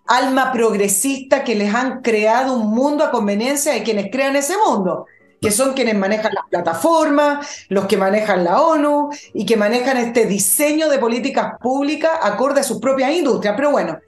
[0.06, 5.04] alma progresista que les han creado un mundo a conveniencia de quienes crean ese mundo,
[5.44, 10.24] que son quienes manejan las plataformas, los que manejan la ONU y que manejan este
[10.24, 13.54] diseño de políticas públicas acorde a sus propias industrias.
[13.54, 13.98] Pero bueno,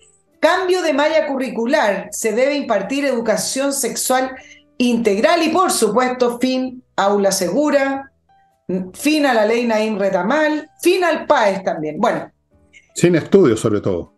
[0.41, 4.34] cambio de malla curricular, se debe impartir educación sexual
[4.78, 8.11] integral y por supuesto fin aula segura,
[8.95, 11.99] fin a la ley Naim Retamal, fin al PAES también.
[11.99, 12.32] Bueno.
[12.95, 14.14] Sin estudio sobre todo.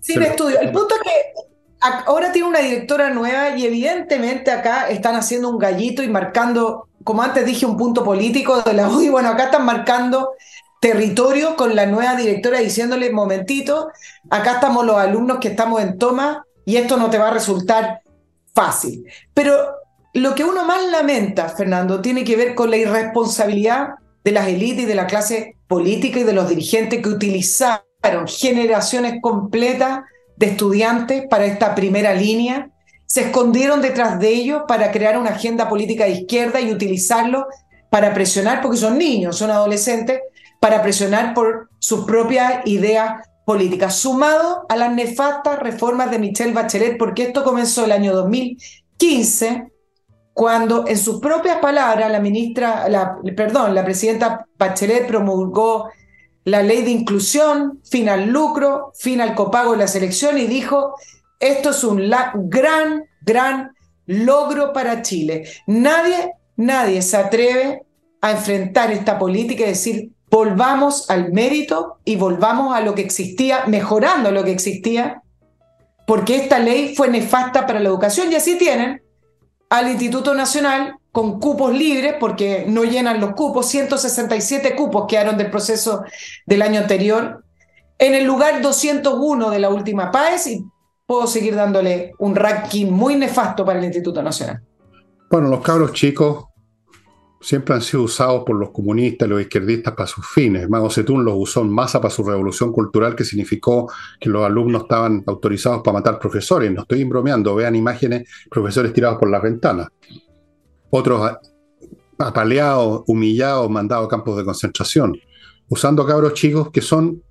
[0.00, 0.58] Sin estudio.
[0.58, 1.49] El punto es que
[1.80, 7.22] ahora tiene una directora nueva y evidentemente acá están haciendo un gallito y marcando, como
[7.22, 9.08] antes dije, un punto político de la UDI.
[9.08, 10.32] Bueno, acá están marcando
[10.80, 13.88] territorio con la nueva directora diciéndole, momentito,
[14.30, 18.00] acá estamos los alumnos que estamos en toma y esto no te va a resultar
[18.54, 19.04] fácil.
[19.34, 19.54] Pero
[20.14, 23.90] lo que uno más lamenta, Fernando, tiene que ver con la irresponsabilidad
[24.24, 29.14] de las élites y de la clase política y de los dirigentes que utilizaron generaciones
[29.20, 30.00] completas
[30.40, 32.70] de estudiantes para esta primera línea,
[33.04, 37.46] se escondieron detrás de ellos para crear una agenda política de izquierda y utilizarlo
[37.90, 40.20] para presionar, porque son niños, son adolescentes,
[40.58, 46.96] para presionar por sus propias ideas políticas, sumado a las nefastas reformas de Michelle Bachelet,
[46.96, 49.66] porque esto comenzó el año 2015
[50.32, 55.90] cuando en sus propias palabras la ministra, la, perdón, la presidenta Bachelet promulgó
[56.44, 60.94] la ley de inclusión, fin al lucro, fin al copago de la selección y dijo,
[61.38, 62.10] esto es un
[62.48, 63.72] gran, gran
[64.06, 65.48] logro para Chile.
[65.66, 67.82] Nadie, nadie se atreve
[68.20, 73.66] a enfrentar esta política y decir, volvamos al mérito y volvamos a lo que existía,
[73.66, 75.22] mejorando lo que existía,
[76.06, 79.02] porque esta ley fue nefasta para la educación y así tienen
[79.68, 85.50] al Instituto Nacional con cupos libres, porque no llenan los cupos, 167 cupos quedaron del
[85.50, 86.04] proceso
[86.46, 87.44] del año anterior,
[87.98, 90.64] en el lugar 201 de la última PAES y
[91.04, 94.62] puedo seguir dándole un ranking muy nefasto para el Instituto Nacional.
[95.30, 96.44] Bueno, los cabros chicos
[97.40, 100.68] siempre han sido usados por los comunistas y los izquierdistas para sus fines.
[100.68, 103.90] Mao Zedong los usó en masa para su revolución cultural que significó
[104.20, 106.70] que los alumnos estaban autorizados para matar profesores.
[106.70, 109.88] No estoy bromeando, vean imágenes, profesores tirados por las ventanas.
[110.90, 111.32] Otros
[112.18, 115.16] apaleados, humillados, mandados a campos de concentración,
[115.68, 117.22] usando cabros chicos que son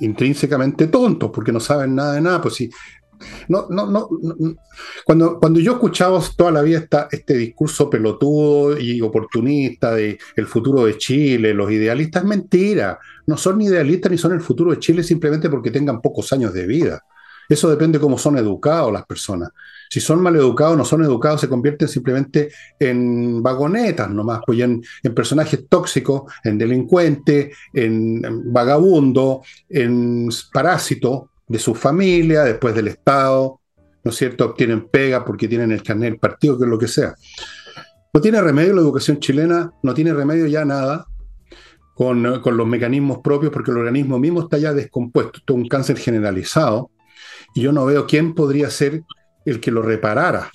[0.00, 2.40] intrínsecamente tontos porque no saben nada de nada.
[2.40, 2.70] Pues si
[3.48, 4.08] no, no, no,
[5.04, 10.46] Cuando, cuando yo escuchaba toda la vida esta, este discurso pelotudo y oportunista de el
[10.46, 12.98] futuro de Chile, los idealistas, es mentira.
[13.26, 16.52] No son ni idealistas ni son el futuro de Chile simplemente porque tengan pocos años
[16.52, 17.02] de vida.
[17.48, 19.50] Eso depende de cómo son educados las personas.
[19.94, 24.82] Si son mal educados, no son educados, se convierten simplemente en vagonetas nomás, pues en,
[25.04, 32.88] en personajes tóxicos, en delincuentes, en, en vagabundo, en parásito, de su familia, después del
[32.88, 33.60] Estado,
[34.02, 34.46] ¿no es cierto?
[34.46, 37.14] Obtienen pega porque tienen el carnet del partido, que es lo que sea.
[38.12, 41.06] No tiene remedio la educación chilena, no tiene remedio ya nada,
[41.94, 45.38] con, los mecanismos propios porque el organismo mismo está ya descompuesto.
[45.38, 46.90] Esto es un cáncer generalizado
[47.54, 49.04] y yo no veo quién podría ser
[49.44, 50.50] el que lo reparara.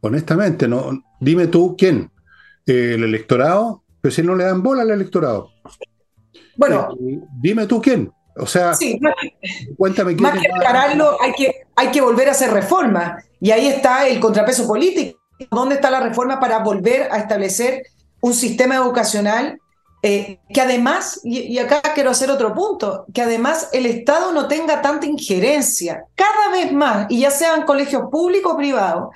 [0.00, 2.10] Honestamente, no, dime tú quién.
[2.66, 3.82] ¿El electorado?
[4.00, 5.50] Pero si no le dan bola al electorado.
[6.56, 8.12] Bueno, eh, dime tú quién.
[8.36, 8.72] O sea,
[9.76, 10.22] cuéntame quién.
[10.22, 13.24] Más que repararlo, hay que, hay que volver a hacer reformas.
[13.40, 15.18] Y ahí está el contrapeso político.
[15.50, 17.82] ¿Dónde está la reforma para volver a establecer
[18.20, 19.58] un sistema educacional
[20.04, 24.82] eh, que además, y, acá quiero hacer otro punto, que además el Estado no tenga
[24.82, 26.06] tanta injerencia.
[26.16, 29.10] Cada vez más, y ya sean colegios públicos o privados,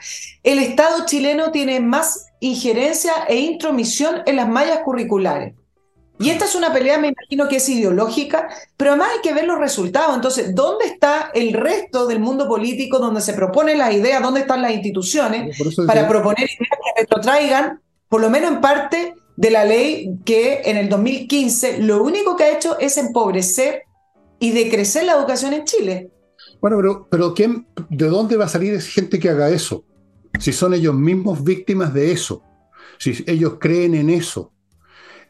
[0.44, 5.54] el Estado chileno tiene más injerencia e intromisión en las mallas curriculares.
[6.18, 9.44] Y esta es una pelea, me imagino que es ideológica, pero además hay que ver
[9.44, 10.14] los resultados.
[10.14, 14.22] Entonces, ¿dónde está el resto del mundo político donde se proponen las ideas?
[14.22, 19.50] ¿Dónde están las instituciones para proponer ideas que retrotraigan, por lo menos en parte, de
[19.50, 23.82] la ley que en el 2015 lo único que ha hecho es empobrecer
[24.38, 26.10] y decrecer la educación en Chile.
[26.60, 29.84] Bueno, pero, pero ¿quién, ¿de dónde va a salir esa gente que haga eso?
[30.38, 32.42] Si son ellos mismos víctimas de eso,
[32.98, 34.52] si ellos creen en eso.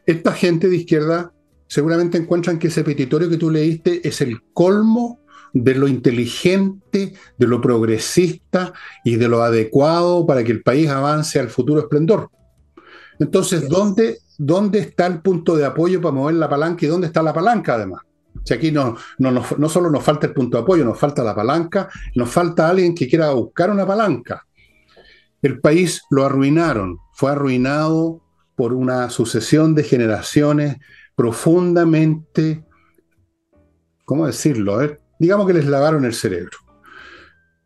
[0.05, 1.33] Esta gente de izquierda
[1.67, 5.19] seguramente encuentran que ese petitorio que tú leíste es el colmo
[5.53, 11.39] de lo inteligente, de lo progresista y de lo adecuado para que el país avance
[11.39, 12.29] al futuro esplendor.
[13.19, 17.21] Entonces, ¿dónde, ¿dónde está el punto de apoyo para mover la palanca y dónde está
[17.23, 18.01] la palanca además?
[18.43, 21.35] Si aquí no, no, no, solo nos falta el punto de apoyo, nos falta la
[21.35, 24.45] palanca, nos falta alguien que quiera buscar una palanca.
[25.41, 28.21] El país lo arruinaron, fue arruinado
[28.55, 30.77] por una sucesión de generaciones
[31.15, 32.63] profundamente,
[34.05, 34.79] ¿cómo decirlo?
[35.19, 36.57] digamos que les lavaron el cerebro.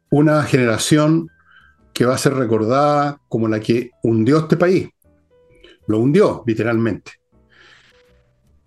[0.10, 1.30] Una generación
[1.94, 4.90] que va a ser recordada como la que hundió este país.
[5.92, 7.12] Lo hundió, literalmente.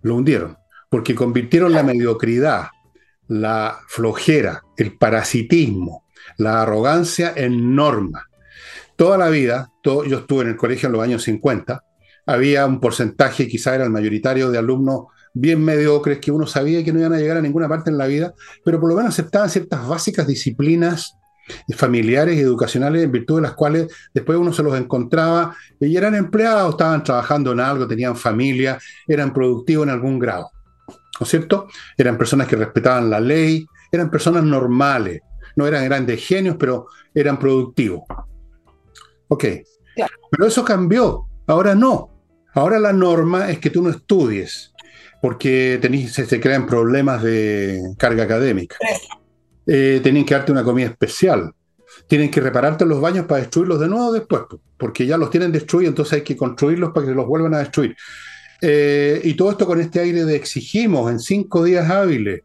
[0.03, 0.59] Lo hundieron,
[0.91, 2.67] porque convirtieron la mediocridad,
[3.29, 6.05] la flojera, el parasitismo,
[6.37, 8.29] la arrogancia en norma.
[8.97, 11.83] Toda la vida, yo estuve en el colegio en los años 50,
[12.27, 16.93] había un porcentaje, quizá era el mayoritario, de alumnos bien mediocres que uno sabía que
[16.93, 19.49] no iban a llegar a ninguna parte en la vida, pero por lo menos aceptaban
[19.49, 21.17] ciertas básicas disciplinas
[21.77, 26.15] familiares y educacionales en virtud de las cuales después uno se los encontraba y eran
[26.15, 30.51] empleados, estaban trabajando en algo, tenían familia, eran productivos en algún grado.
[30.89, 31.69] ¿No es cierto?
[31.97, 35.21] Eran personas que respetaban la ley, eran personas normales,
[35.57, 38.03] no eran grandes genios, pero eran productivos.
[39.29, 39.45] Ok.
[40.31, 42.11] Pero eso cambió, ahora no.
[42.53, 44.73] Ahora la norma es que tú no estudies,
[45.21, 45.81] porque
[46.11, 48.77] se, se crean problemas de carga académica
[49.67, 51.53] eh, tienen que darte una comida especial.
[52.07, 54.43] Tienen que repararte los baños para destruirlos de nuevo después,
[54.77, 57.97] porque ya los tienen destruidos, entonces hay que construirlos para que los vuelvan a destruir.
[58.61, 62.43] Eh, y todo esto con este aire de exigimos en cinco días hábiles.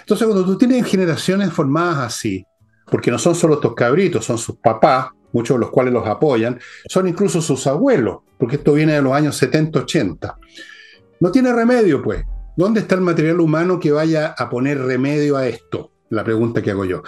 [0.00, 2.44] Entonces, cuando tú tienes generaciones formadas así,
[2.90, 6.58] porque no son solo estos cabritos, son sus papás, muchos de los cuales los apoyan,
[6.88, 10.38] son incluso sus abuelos, porque esto viene de los años 70, 80.
[11.20, 12.24] No tiene remedio, pues.
[12.56, 15.93] ¿Dónde está el material humano que vaya a poner remedio a esto?
[16.14, 17.02] La pregunta que hago yo.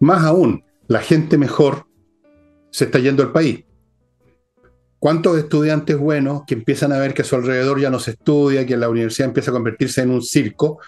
[0.00, 1.86] Más aún, la gente mejor
[2.70, 3.64] se está yendo al país.
[4.98, 8.66] ¿Cuántos estudiantes buenos que empiezan a ver que a su alrededor ya no se estudia,
[8.66, 10.78] que la universidad empieza a convertirse en un circo,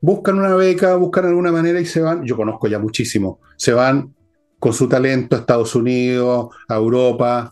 [0.00, 2.24] buscan una beca, buscan alguna manera y se van?
[2.24, 3.40] Yo conozco ya muchísimo.
[3.56, 4.14] Se van
[4.58, 7.50] con su talento a Estados Unidos, a Europa,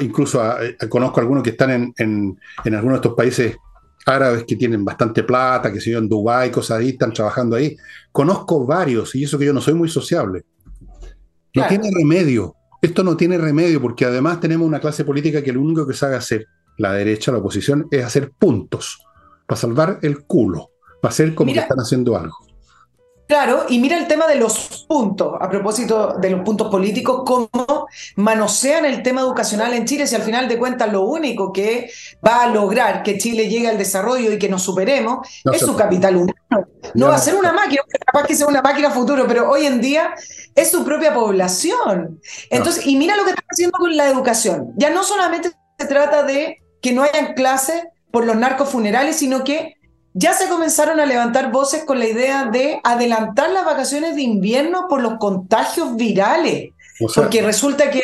[0.00, 0.42] incluso
[0.88, 3.56] conozco algunos que están en, en algunos de estos países
[4.06, 7.76] árabes que tienen bastante plata, que se yo en Dubái, cosas ahí, están trabajando ahí.
[8.12, 10.44] Conozco varios, y eso que yo no soy muy sociable.
[11.54, 12.54] No tiene remedio.
[12.80, 16.16] Esto no tiene remedio, porque además tenemos una clase política que lo único que sabe
[16.16, 16.46] hacer,
[16.78, 18.98] la derecha, la oposición, es hacer puntos
[19.46, 20.70] para salvar el culo,
[21.02, 22.36] para hacer como que están haciendo algo.
[23.28, 27.86] Claro, y mira el tema de los puntos, a propósito de los puntos políticos, cómo
[28.16, 31.90] manosean el tema educacional en Chile, si al final de cuentas lo único que
[32.26, 36.16] va a lograr que Chile llegue al desarrollo y que nos superemos es su capital
[36.16, 36.68] humano.
[36.94, 39.82] No, va a ser una máquina, capaz que sea una máquina futuro, pero hoy en
[39.82, 40.14] día
[40.54, 42.18] es su propia población.
[42.48, 44.72] Entonces, y mira lo que está haciendo con la educación.
[44.76, 49.44] Ya no solamente se trata de que no hayan clases por los narcos funerales, sino
[49.44, 49.74] que
[50.18, 54.86] ya se comenzaron a levantar voces con la idea de adelantar las vacaciones de invierno
[54.88, 56.70] por los contagios virales,
[57.14, 58.02] porque resulta que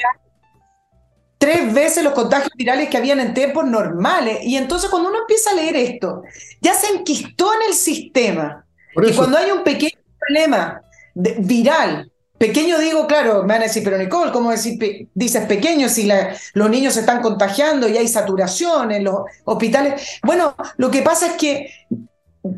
[1.39, 4.39] tres veces los contagios virales que habían en tiempos normales.
[4.43, 6.23] Y entonces cuando uno empieza a leer esto,
[6.61, 8.65] ya se enquistó en el sistema.
[8.97, 10.83] Y cuando hay un pequeño problema
[11.15, 16.09] viral Pequeño digo, claro, me van a decir, pero Nicole, ¿cómo decir, dices pequeño si
[16.55, 20.19] los niños se están contagiando y hay saturación en los hospitales?
[20.23, 21.71] Bueno, lo que pasa es que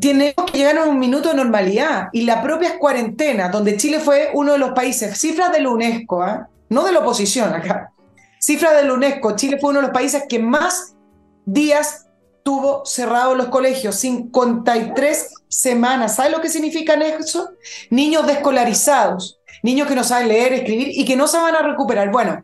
[0.01, 4.31] tenemos que llegar a un minuto de normalidad y la propia cuarentena, donde Chile fue
[4.33, 6.49] uno de los países, cifras de la UNESCO, ¿ah?
[6.69, 7.93] no de la oposición acá,
[8.39, 10.95] cifras de la UNESCO, Chile fue uno de los países que más
[11.45, 12.07] días
[12.43, 16.15] tuvo cerrados los colegios, 53 semanas.
[16.15, 17.51] ¿Sabe lo que significa eso?
[17.89, 22.11] Niños descolarizados, niños que no saben leer, escribir y que no se van a recuperar.
[22.11, 22.43] Bueno,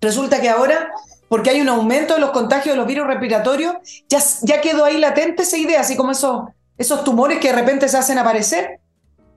[0.00, 0.90] resulta que ahora
[1.28, 3.74] porque hay un aumento de los contagios de los virus respiratorios,
[4.08, 6.44] ya, ya quedó ahí latente esa idea, así como esos
[6.78, 8.80] esos tumores que de repente se hacen aparecer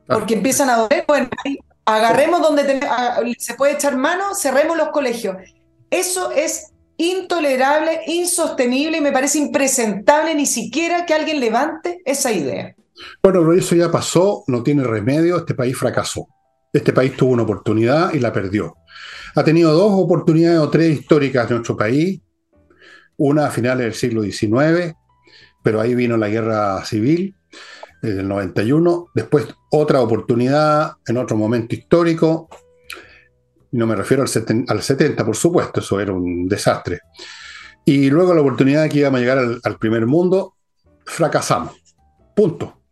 [0.08, 1.06] porque empiezan a doler.
[1.08, 1.30] Bueno,
[1.86, 2.80] agarremos donde
[3.38, 5.38] se puede echar mano, cerremos los colegios.
[5.90, 12.76] Eso es intolerable, insostenible y me parece impresentable ni siquiera que alguien levante esa idea.
[13.22, 16.28] Bueno, pero eso ya pasó, no tiene remedio, este país fracasó.
[16.74, 18.76] Este país tuvo una oportunidad y la perdió.
[19.36, 22.22] Ha tenido dos oportunidades o tres históricas de nuestro país,
[23.18, 24.96] una a finales del siglo XIX
[25.68, 27.36] pero ahí vino la guerra civil
[28.02, 32.48] eh, del 91, después otra oportunidad en otro momento histórico,
[33.74, 37.02] no me refiero al, 70, por supuesto, eso era un desastre.
[37.84, 40.56] Y luego la oportunidad que íbamos a llegar al, primer mundo,
[41.06, 41.76] fracasamos.
[42.34, 42.84] Punto.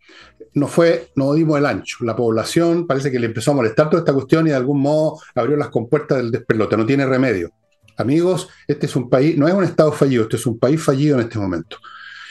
[0.55, 1.97] No fue, no dimos el ancho.
[2.01, 5.19] La población parece que le empezó a molestar toda esta cuestión y de algún modo
[5.35, 6.77] abrió las compuertas del despelote.
[6.77, 7.51] No tiene remedio.
[7.97, 11.15] Amigos, este es un país, no es un estado fallido, este es un país fallido
[11.15, 11.77] en este momento.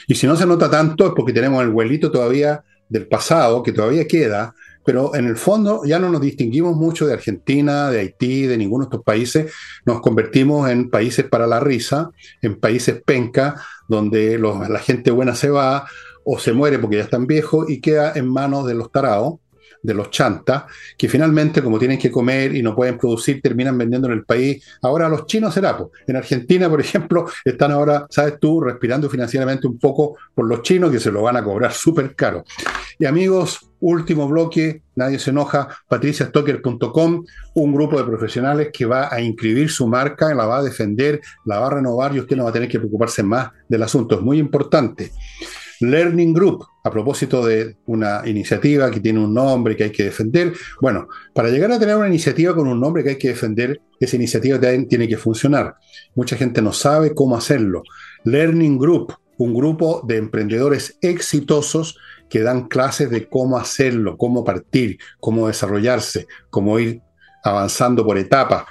[0.07, 3.71] Y si no se nota tanto es porque tenemos el vuelito todavía del pasado, que
[3.71, 4.53] todavía queda,
[4.85, 8.85] pero en el fondo ya no nos distinguimos mucho de Argentina, de Haití, de ninguno
[8.85, 9.51] de estos países.
[9.83, 12.11] Nos convertimos en países para la risa,
[12.41, 13.55] en países penca,
[13.87, 15.87] donde la gente buena se va
[16.25, 19.35] o se muere porque ya están viejos y queda en manos de los tarados
[19.85, 20.63] de los chantas,
[20.97, 24.65] que finalmente, como tienen que comer y no pueden producir, terminan vendiendo en el país.
[24.81, 25.89] Ahora los chinos será, pues.
[26.07, 30.91] En Argentina, por ejemplo, están ahora, sabes tú, respirando financieramente un poco por los chinos
[30.91, 32.43] que se lo van a cobrar súper caro.
[32.97, 39.21] Y amigos, último bloque, nadie se enoja, patriciastocker.com, un grupo de profesionales que va a
[39.21, 42.49] inscribir su marca, la va a defender, la va a renovar y usted no va
[42.49, 44.15] a tener que preocuparse más del asunto.
[44.15, 45.11] Es muy importante.
[45.81, 50.53] Learning Group, a propósito de una iniciativa que tiene un nombre que hay que defender.
[50.81, 54.15] Bueno, para llegar a tener una iniciativa con un nombre que hay que defender, esa
[54.15, 55.75] iniciativa tiene que funcionar.
[56.15, 57.83] Mucha gente no sabe cómo hacerlo.
[58.23, 61.97] Learning Group, un grupo de emprendedores exitosos
[62.29, 67.01] que dan clases de cómo hacerlo, cómo partir, cómo desarrollarse, cómo ir
[67.43, 68.65] avanzando por etapas.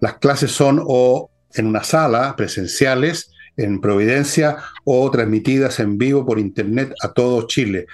[0.00, 6.38] Las clases son o en una sala presenciales en Providencia o transmitidas en vivo por
[6.38, 7.86] internet a todo Chile.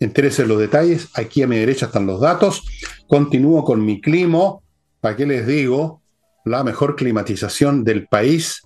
[0.00, 2.62] Entérese los detalles, aquí a mi derecha están los datos.
[3.06, 4.56] Continúo con mi clima,
[5.00, 6.02] ¿para qué les digo?
[6.44, 8.62] La mejor climatización del país.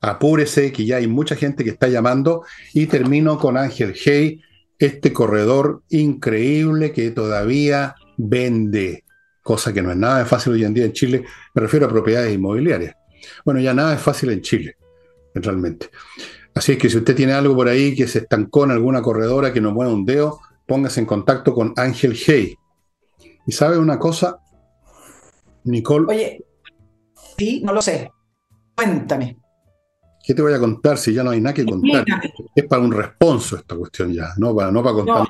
[0.00, 2.44] Apúrese, que ya hay mucha gente que está llamando.
[2.72, 4.40] Y termino con Ángel Hey,
[4.78, 9.04] este corredor increíble que todavía vende,
[9.42, 11.24] cosa que no es nada fácil hoy en día en Chile.
[11.54, 12.94] Me refiero a propiedades inmobiliarias.
[13.44, 14.76] Bueno, ya nada es fácil en Chile
[15.34, 15.90] realmente.
[16.54, 19.52] Así es que si usted tiene algo por ahí que se estancó en alguna corredora
[19.52, 22.56] que no mueve un dedo, póngase en contacto con Ángel Hey.
[23.46, 24.40] Y sabe una cosa,
[25.64, 26.06] Nicole.
[26.08, 26.44] Oye,
[27.38, 28.10] sí, no lo sé.
[28.76, 29.36] Cuéntame.
[30.24, 32.04] ¿Qué te voy a contar si ya no hay nada que contar?
[32.54, 35.26] Es para un responso esta cuestión ya, no para, no para contar.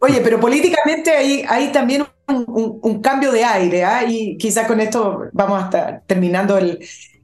[0.00, 4.04] Oye, pero políticamente hay, hay también un, cambio de aire, ¿ah?
[4.08, 6.78] y quizás con esto vamos a estar terminando el,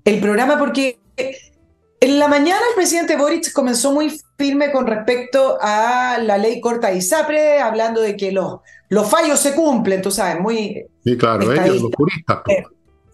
[0.04, 0.98] el programa, porque
[2.00, 6.92] en la mañana el presidente Boric comenzó muy firme con respecto a la ley corta
[6.92, 10.84] y ISAPRE, hablando de que los, los fallos se cumplen, tú sabes, muy...
[11.04, 12.38] Sí, claro, ellos, los juristas.
[12.48, 12.64] Eh,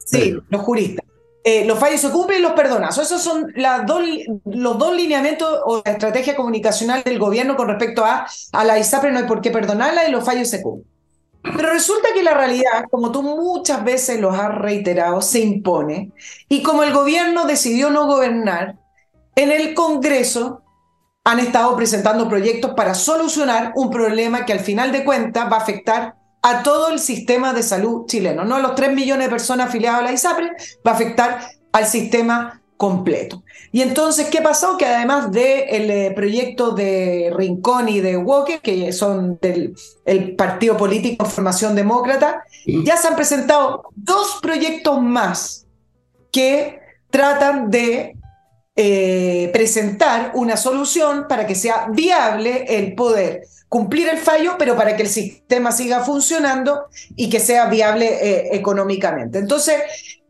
[0.05, 1.05] sí, los juristas.
[1.43, 3.07] Eh, los fallos se cumplen y los perdonazos.
[3.07, 4.03] Esos son las dos,
[4.45, 9.13] los dos lineamientos o la estrategia comunicacional del gobierno con respecto a, a la ISAPRE,
[9.13, 10.91] no hay por qué perdonarla y los fallos se cumplen.
[11.43, 16.13] Pero resulta que la realidad, como tú muchas veces los has reiterado, se impone.
[16.49, 18.79] Y como el gobierno decidió no gobernar,
[19.37, 20.63] en el Congreso
[21.25, 25.61] han estado presentando proyectos para solucionar un problema que al final de cuentas va a
[25.61, 29.69] afectar a todo el sistema de salud chileno, no a los 3 millones de personas
[29.69, 30.51] afiliadas a la ISAPRE,
[30.87, 31.41] va a afectar
[31.73, 33.43] al sistema completo.
[33.73, 34.79] Y entonces, ¿qué pasó?
[34.79, 39.75] Que además del de eh, proyecto de Rincón y de Walker, que son del
[40.07, 45.67] el Partido Político Formación Demócrata, ya se han presentado dos proyectos más
[46.33, 48.17] que tratan de
[48.77, 54.97] eh, presentar una solución para que sea viable el poder cumplir el fallo, pero para
[54.97, 59.39] que el sistema siga funcionando y que sea viable eh, económicamente.
[59.39, 59.83] Entonces,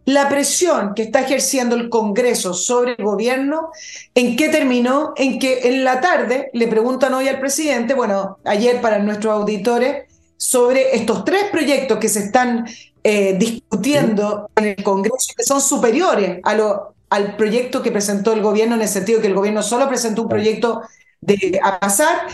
[0.07, 3.71] la presión que está ejerciendo el Congreso sobre el gobierno,
[4.15, 5.13] ¿en qué terminó?
[5.17, 10.07] En que en la tarde le preguntan hoy al presidente, bueno, ayer para nuestros auditores,
[10.37, 12.67] sobre estos tres proyectos que se están
[13.05, 18.41] eh, discutiendo en el Congreso que son superiores a lo, al proyecto que presentó el
[18.41, 20.83] gobierno, en el sentido que el gobierno solo presentó un proyecto
[21.21, 22.27] de a pasar.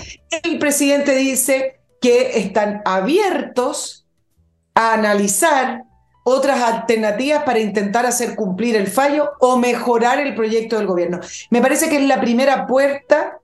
[0.43, 4.07] El presidente dice que están abiertos
[4.75, 5.83] a analizar
[6.29, 11.21] otras alternativas para intentar hacer cumplir el fallo o mejorar el proyecto del gobierno.
[11.51, 13.39] Me parece que es la primera puerta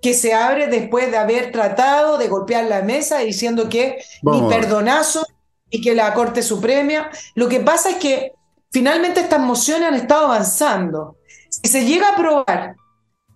[0.00, 5.26] que se abre después de haber tratado de golpear la mesa diciendo que ni perdonazo
[5.68, 7.10] y que la Corte Suprema.
[7.34, 8.32] Lo que pasa es que
[8.70, 11.18] finalmente estas mociones han estado avanzando.
[11.50, 12.76] Si se llega a aprobar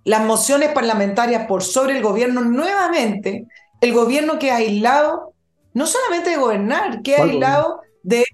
[0.05, 3.44] las mociones parlamentarias por sobre el gobierno, nuevamente
[3.82, 5.34] el gobierno queda aislado,
[5.74, 8.24] no solamente de gobernar, queda aislado de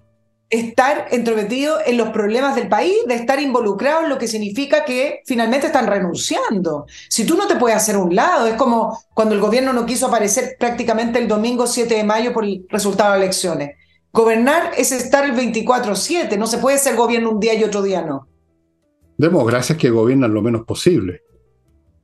[0.52, 5.22] estar entrometido en los problemas del país, de estar involucrado en lo que significa que
[5.24, 6.84] finalmente están renunciando.
[7.08, 10.08] Si tú no te puedes hacer un lado, es como cuando el gobierno no quiso
[10.08, 13.76] aparecer prácticamente el domingo 7 de mayo por el resultado de elecciones.
[14.12, 18.02] Gobernar es estar el 24-7, no se puede ser gobierno un día y otro día
[18.02, 18.28] no.
[19.16, 21.22] Demos gracias que gobiernan lo menos posible.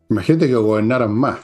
[0.09, 1.40] Imagínate que gobernaran más.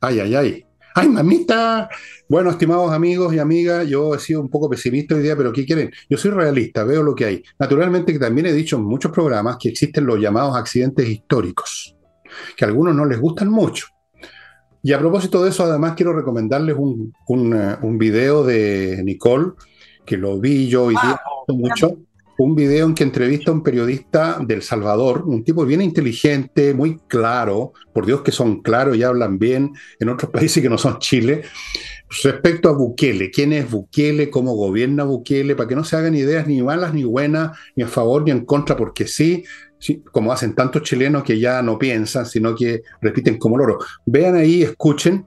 [0.00, 0.66] Ay, ay, ay.
[0.96, 1.88] ¡Ay, mamita!
[2.28, 5.66] Bueno, estimados amigos y amigas, yo he sido un poco pesimista hoy día, pero ¿qué
[5.66, 5.90] quieren?
[6.08, 7.42] Yo soy realista, veo lo que hay.
[7.58, 11.96] Naturalmente que también he dicho en muchos programas que existen los llamados accidentes históricos,
[12.56, 13.88] que a algunos no les gustan mucho.
[14.84, 19.52] Y a propósito de eso, además quiero recomendarles un, un, eh, video de Nicole,
[20.06, 21.98] que lo vi yo hoy día mucho
[22.38, 26.98] un video en que entrevista a un periodista del Salvador, un tipo bien inteligente, muy
[27.06, 30.98] claro, por Dios que son claros y hablan bien en otros países que no son
[30.98, 31.42] Chile,
[32.22, 36.46] respecto a Bukele, quién es Bukele, cómo gobierna Bukele, para que no se hagan ideas
[36.46, 39.44] ni malas ni buenas, ni a favor ni en contra, porque sí,
[39.78, 43.78] sí como hacen tantos chilenos que ya no piensan, sino que repiten como loro.
[44.06, 45.26] Vean ahí, escuchen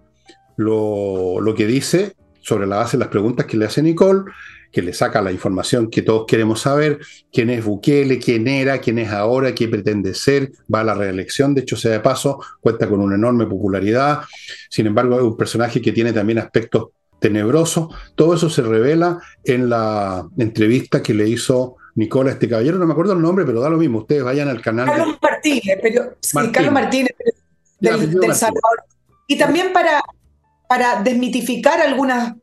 [0.57, 2.16] lo, lo que dice
[2.47, 4.23] sobre la base de las preguntas que le hace Nicole
[4.71, 6.99] que le saca la información que todos queremos saber,
[7.31, 11.53] quién es Bukele, quién era, quién es ahora, qué pretende ser, va a la reelección,
[11.53, 14.21] de hecho sea de paso, cuenta con una enorme popularidad,
[14.69, 16.89] sin embargo es un personaje que tiene también aspectos
[17.19, 22.85] tenebrosos, todo eso se revela en la entrevista que le hizo Nicola, este caballero, no
[22.85, 24.85] me acuerdo el nombre, pero da lo mismo, ustedes vayan al canal.
[24.85, 27.15] Carlos Martínez, pero, Carlos Martínez.
[27.79, 28.83] Del, Salvador.
[29.25, 30.03] Y también para,
[30.67, 32.33] para desmitificar algunas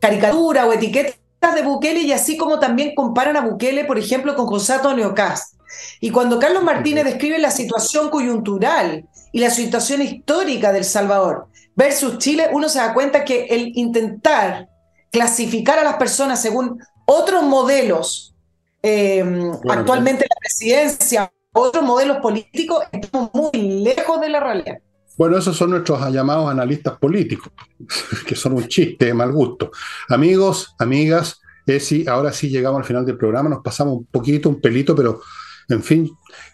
[0.00, 4.46] caricaturas o etiquetas de Bukele y así como también comparan a Bukele, por ejemplo, con
[4.46, 5.54] José Antonio Cast.
[6.00, 12.18] Y cuando Carlos Martínez describe la situación coyuntural y la situación histórica del Salvador versus
[12.18, 14.68] Chile, uno se da cuenta que el intentar
[15.10, 18.34] clasificar a las personas según otros modelos,
[18.82, 19.24] eh,
[19.68, 24.78] actualmente la presidencia, otros modelos políticos, estamos muy lejos de la realidad.
[25.18, 27.52] Bueno, esos son nuestros llamados analistas políticos,
[28.26, 29.72] que son un chiste de mal gusto.
[30.08, 34.60] Amigos, amigas, Esi, ahora sí llegamos al final del programa, nos pasamos un poquito, un
[34.60, 35.20] pelito, pero
[35.68, 36.08] en fin,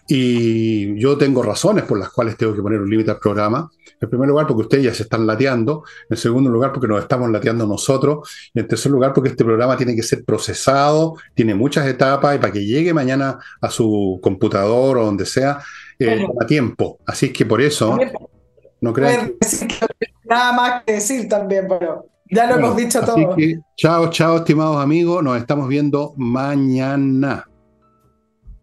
[0.07, 3.69] y yo tengo razones por las cuales tengo que poner un límite al programa.
[4.01, 5.83] En primer lugar, porque ustedes ya se están lateando.
[6.09, 8.29] En segundo lugar, porque nos estamos lateando nosotros.
[8.53, 12.39] Y en tercer lugar, porque este programa tiene que ser procesado, tiene muchas etapas y
[12.39, 15.59] para que llegue mañana a su computador o donde sea,
[15.97, 16.99] eh, a tiempo.
[17.05, 17.97] Así que por eso
[18.93, 19.87] no
[20.23, 23.35] Nada más que decir también, pero ya lo hemos dicho todo.
[23.75, 25.23] chao, chao, estimados amigos.
[25.23, 27.47] Nos estamos viendo mañana.